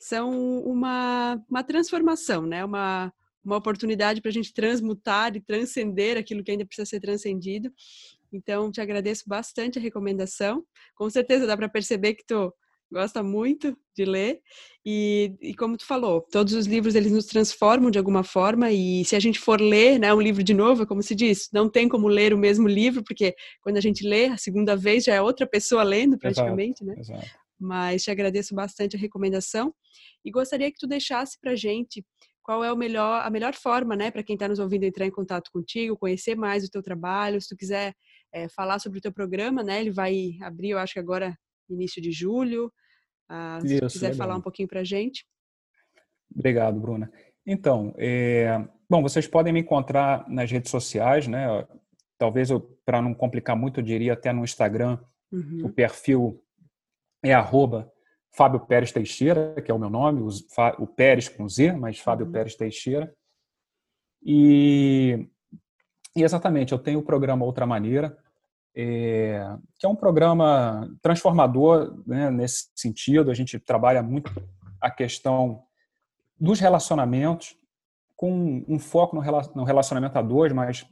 [0.00, 3.12] são uma, uma transformação, né, uma
[3.44, 7.72] uma oportunidade para a gente transmutar e transcender aquilo que ainda precisa ser transcendido.
[8.32, 10.64] Então, te agradeço bastante a recomendação.
[10.94, 12.52] Com certeza dá para perceber que tu
[12.92, 14.40] gosta muito de ler
[14.84, 19.04] e, e, como tu falou, todos os livros eles nos transformam de alguma forma e
[19.04, 21.88] se a gente for ler, né, um livro de novo, como se diz, não tem
[21.88, 25.22] como ler o mesmo livro porque quando a gente lê a segunda vez já é
[25.22, 26.94] outra pessoa lendo praticamente, exato, né?
[26.98, 27.42] Exato.
[27.58, 29.74] Mas te agradeço bastante a recomendação
[30.24, 32.04] e gostaria que tu deixasse para gente
[32.42, 35.10] qual é o melhor, a melhor forma, né, para quem está nos ouvindo entrar em
[35.10, 37.94] contato contigo, conhecer mais o teu trabalho, se tu quiser
[38.32, 39.80] é, falar sobre o teu programa, né?
[39.80, 41.36] Ele vai abrir, eu acho que agora
[41.68, 42.72] início de julho.
[43.28, 44.18] Ah, se Isso, quiser legal.
[44.18, 45.26] falar um pouquinho para a gente.
[46.34, 47.10] Obrigado, Bruna.
[47.46, 51.46] Então, é, bom, vocês podem me encontrar nas redes sociais, né?
[52.18, 52.48] Talvez
[52.84, 54.98] para não complicar muito, eu diria até no Instagram,
[55.30, 55.62] uhum.
[55.64, 56.42] o perfil
[57.22, 57.90] é arroba
[58.34, 60.22] Fábio Pérez Teixeira, que é o meu nome,
[60.78, 62.32] o, Pérez com Z, mas Fábio uhum.
[62.32, 63.12] Pérez Teixeira.
[64.24, 65.28] E,
[66.14, 68.16] e, exatamente, eu tenho o programa Outra Maneira,
[68.74, 73.30] é, que é um programa transformador né, nesse sentido.
[73.30, 74.30] A gente trabalha muito
[74.80, 75.62] a questão
[76.38, 77.56] dos relacionamentos,
[78.16, 80.86] com um foco no relacionamento a dois, mas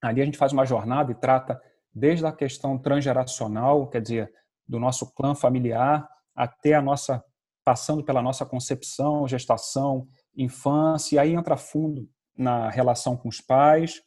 [0.00, 1.60] ali a gente faz uma jornada e trata
[1.94, 4.32] desde a questão transgeracional, quer dizer,
[4.66, 7.22] do nosso clã familiar, até a nossa,
[7.64, 14.00] passando pela nossa concepção, gestação, infância, e aí entra fundo na relação com os pais.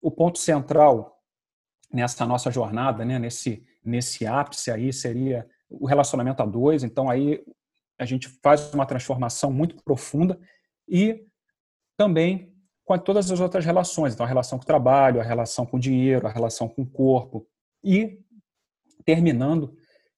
[0.00, 1.20] O ponto central
[1.92, 6.82] nessa nossa jornada, né, nesse, nesse ápice aí, seria o relacionamento a dois.
[6.82, 7.44] Então, aí
[7.98, 10.38] a gente faz uma transformação muito profunda
[10.88, 11.26] e
[11.96, 14.14] também com todas as outras relações.
[14.14, 16.90] Então, a relação com o trabalho, a relação com o dinheiro, a relação com o
[16.90, 17.46] corpo
[17.84, 18.18] e
[19.04, 19.76] terminando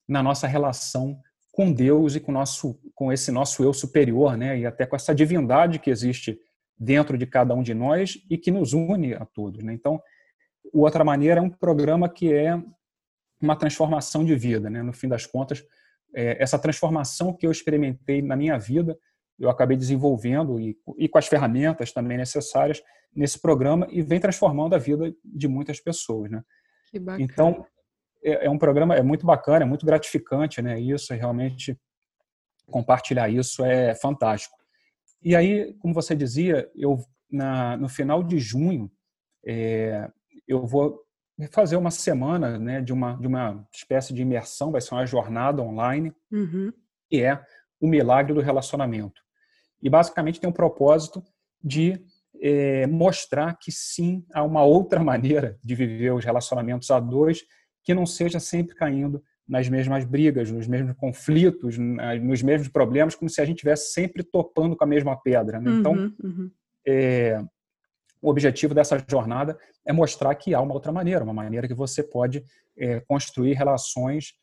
[0.09, 1.21] na nossa relação
[1.53, 4.59] com Deus e com, nosso, com esse nosso eu superior, né?
[4.59, 6.39] e até com essa divindade que existe
[6.79, 9.63] dentro de cada um de nós e que nos une a todos.
[9.63, 9.73] Né?
[9.73, 10.01] Então,
[10.73, 12.61] o Outra Maneira é um programa que é
[13.41, 14.71] uma transformação de vida.
[14.71, 14.83] Né?
[14.83, 15.65] No fim das contas,
[16.15, 18.99] é, essa transformação que eu experimentei na minha vida,
[19.39, 22.83] eu acabei desenvolvendo e, e com as ferramentas também necessárias
[23.15, 26.31] nesse programa e vem transformando a vida de muitas pessoas.
[26.31, 26.43] Né?
[27.19, 27.67] Então,
[28.23, 30.79] é, é, um programa é muito bacana, é muito gratificante, né?
[30.79, 31.79] Isso realmente
[32.71, 34.57] compartilhar isso é fantástico.
[35.23, 36.99] E aí, como você dizia, eu
[37.31, 38.91] na, no final de junho
[39.45, 40.09] é,
[40.47, 41.01] eu vou
[41.51, 45.63] fazer uma semana né, de, uma, de uma espécie de imersão, vai ser uma jornada
[45.63, 46.73] online, uhum.
[47.09, 47.43] que é
[47.81, 49.21] o milagre do relacionamento.
[49.83, 51.23] E basicamente tem um propósito
[51.63, 52.05] de
[52.41, 57.43] é, mostrar que sim, há uma outra maneira de viver os relacionamentos a dois
[57.83, 63.29] que não seja sempre caindo nas mesmas brigas, nos mesmos conflitos, nos mesmos problemas, como
[63.29, 65.61] se a gente estivesse sempre topando com a mesma pedra.
[65.61, 65.71] Né?
[65.73, 66.51] Então, uhum, uhum.
[66.87, 67.41] É,
[68.21, 72.03] o objetivo dessa jornada é mostrar que há uma outra maneira, uma maneira que você
[72.03, 72.45] pode
[72.79, 74.35] é, construir relações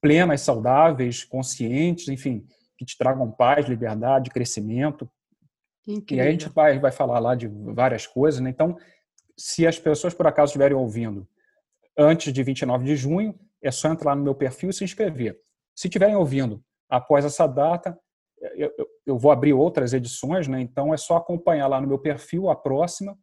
[0.00, 2.44] plenas, saudáveis, conscientes, enfim,
[2.76, 5.10] que te tragam paz, liberdade, crescimento.
[5.86, 6.16] Incrível.
[6.16, 8.40] E aí a gente vai, vai falar lá de várias coisas.
[8.40, 8.50] Né?
[8.50, 8.76] Então,
[9.36, 11.26] se as pessoas por acaso estiverem ouvindo
[11.96, 15.38] antes de 29 de junho, é só entrar no meu perfil e se inscrever.
[15.74, 17.98] Se estiverem ouvindo após essa data,
[18.54, 18.72] eu,
[19.06, 20.60] eu, vou abrir outras edições, né?
[20.60, 23.18] então é só acompanhar lá no meu perfil a próxima,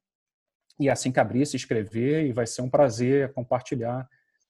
[0.79, 4.07] e assim que abrir, se inscrever, e vai ser um prazer compartilhar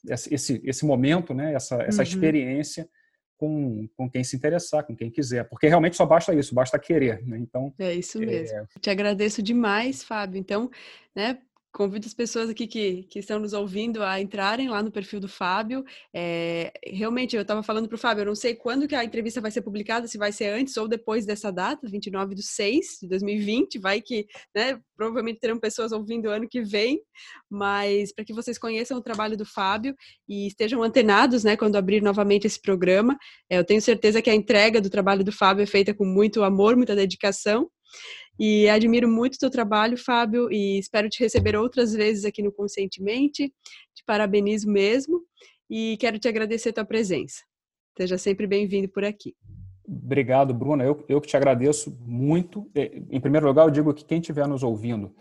[0.07, 1.53] esse, esse momento, né?
[1.53, 2.07] essa, essa uhum.
[2.07, 2.89] experiência
[3.37, 7.25] com, com quem se interessar, com quem quiser, porque realmente só basta isso, basta querer.
[7.25, 7.37] Né?
[7.37, 8.57] Então, é isso mesmo.
[8.57, 8.65] É...
[8.79, 10.39] Te agradeço demais, Fábio.
[10.39, 10.69] Então,
[11.15, 11.37] né,
[11.75, 15.27] convido as pessoas aqui que, que estão nos ouvindo a entrarem lá no perfil do
[15.27, 15.83] Fábio.
[16.13, 19.41] É, realmente, eu estava falando para o Fábio, eu não sei quando que a entrevista
[19.41, 23.09] vai ser publicada, se vai ser antes ou depois dessa data, 29 de 6 de
[23.09, 27.01] 2020, vai que, né, provavelmente terão pessoas ouvindo ano que vem,
[27.49, 29.93] mas para que vocês conheçam o trabalho do Fábio
[30.29, 33.17] e estejam antenados, né, quando abrir novamente esse programa.
[33.49, 36.41] É, eu tenho certeza que a entrega do trabalho do Fábio é feita com muito
[36.41, 37.69] amor, muita dedicação.
[38.37, 42.51] E admiro muito o teu trabalho, Fábio, e espero te receber outras vezes aqui no
[42.51, 43.53] Conscientemente.
[43.93, 45.21] Te parabenizo mesmo
[45.69, 47.41] e quero te agradecer a tua presença.
[47.97, 49.33] Seja sempre bem-vindo por aqui.
[49.87, 50.83] Obrigado, Bruna.
[50.83, 52.69] Eu, eu que te agradeço muito.
[52.75, 55.15] É, em primeiro lugar, eu digo que quem estiver nos ouvindo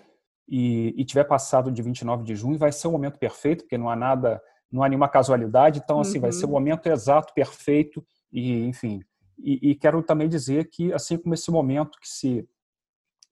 [0.49, 3.89] e, e tiver passado de 29 de junho vai ser o momento perfeito, porque não
[3.89, 4.41] há nada,
[4.71, 5.81] não há nenhuma casualidade.
[5.83, 6.23] Então, assim, uhum.
[6.23, 6.55] vai ser o uhum.
[6.55, 9.01] momento exato, perfeito e, enfim.
[9.39, 12.49] E, e, quero também dizer que, assim como esse momento que se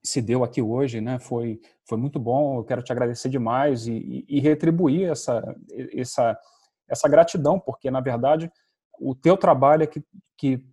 [0.04, 2.58] se deu aqui hoje, né, foi foi muito bom.
[2.58, 5.42] Eu quero te agradecer demais e, e retribuir essa
[5.94, 6.38] essa
[6.88, 8.50] essa gratidão, porque na verdade
[9.00, 10.02] o teu trabalho é que,
[10.36, 10.64] que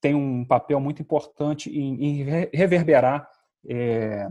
[0.00, 3.28] tem um papel muito importante em, em reverberar
[3.68, 4.28] é,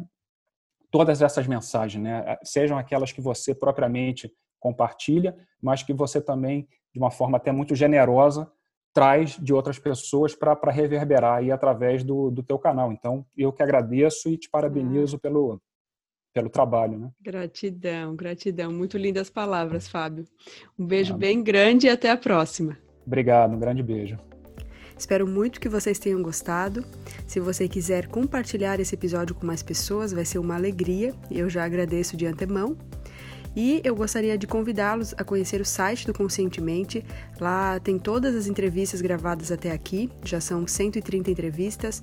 [0.92, 2.38] todas essas mensagens, né?
[2.44, 7.76] sejam aquelas que você propriamente compartilha, mas que você também, de uma forma até muito
[7.76, 8.52] generosa,
[8.94, 12.92] traz de outras pessoas para reverberar aí através do, do teu canal.
[12.92, 15.20] Então, eu que agradeço e te parabenizo ah.
[15.20, 15.62] pelo,
[16.34, 16.98] pelo trabalho.
[16.98, 17.10] Né?
[17.20, 18.72] Gratidão, gratidão.
[18.72, 20.26] Muito lindas palavras, Fábio.
[20.78, 21.18] Um beijo ah.
[21.18, 22.78] bem grande e até a próxima.
[23.06, 24.18] Obrigado, um grande beijo.
[24.96, 26.86] Espero muito que vocês tenham gostado.
[27.28, 31.14] Se você quiser compartilhar esse episódio com mais pessoas, vai ser uma alegria.
[31.32, 32.78] Eu já agradeço de antemão.
[33.56, 37.06] E eu gostaria de convidá-los a conhecer o site do Conscientemente.
[37.40, 42.02] Lá tem todas as entrevistas gravadas até aqui, já são 130 entrevistas.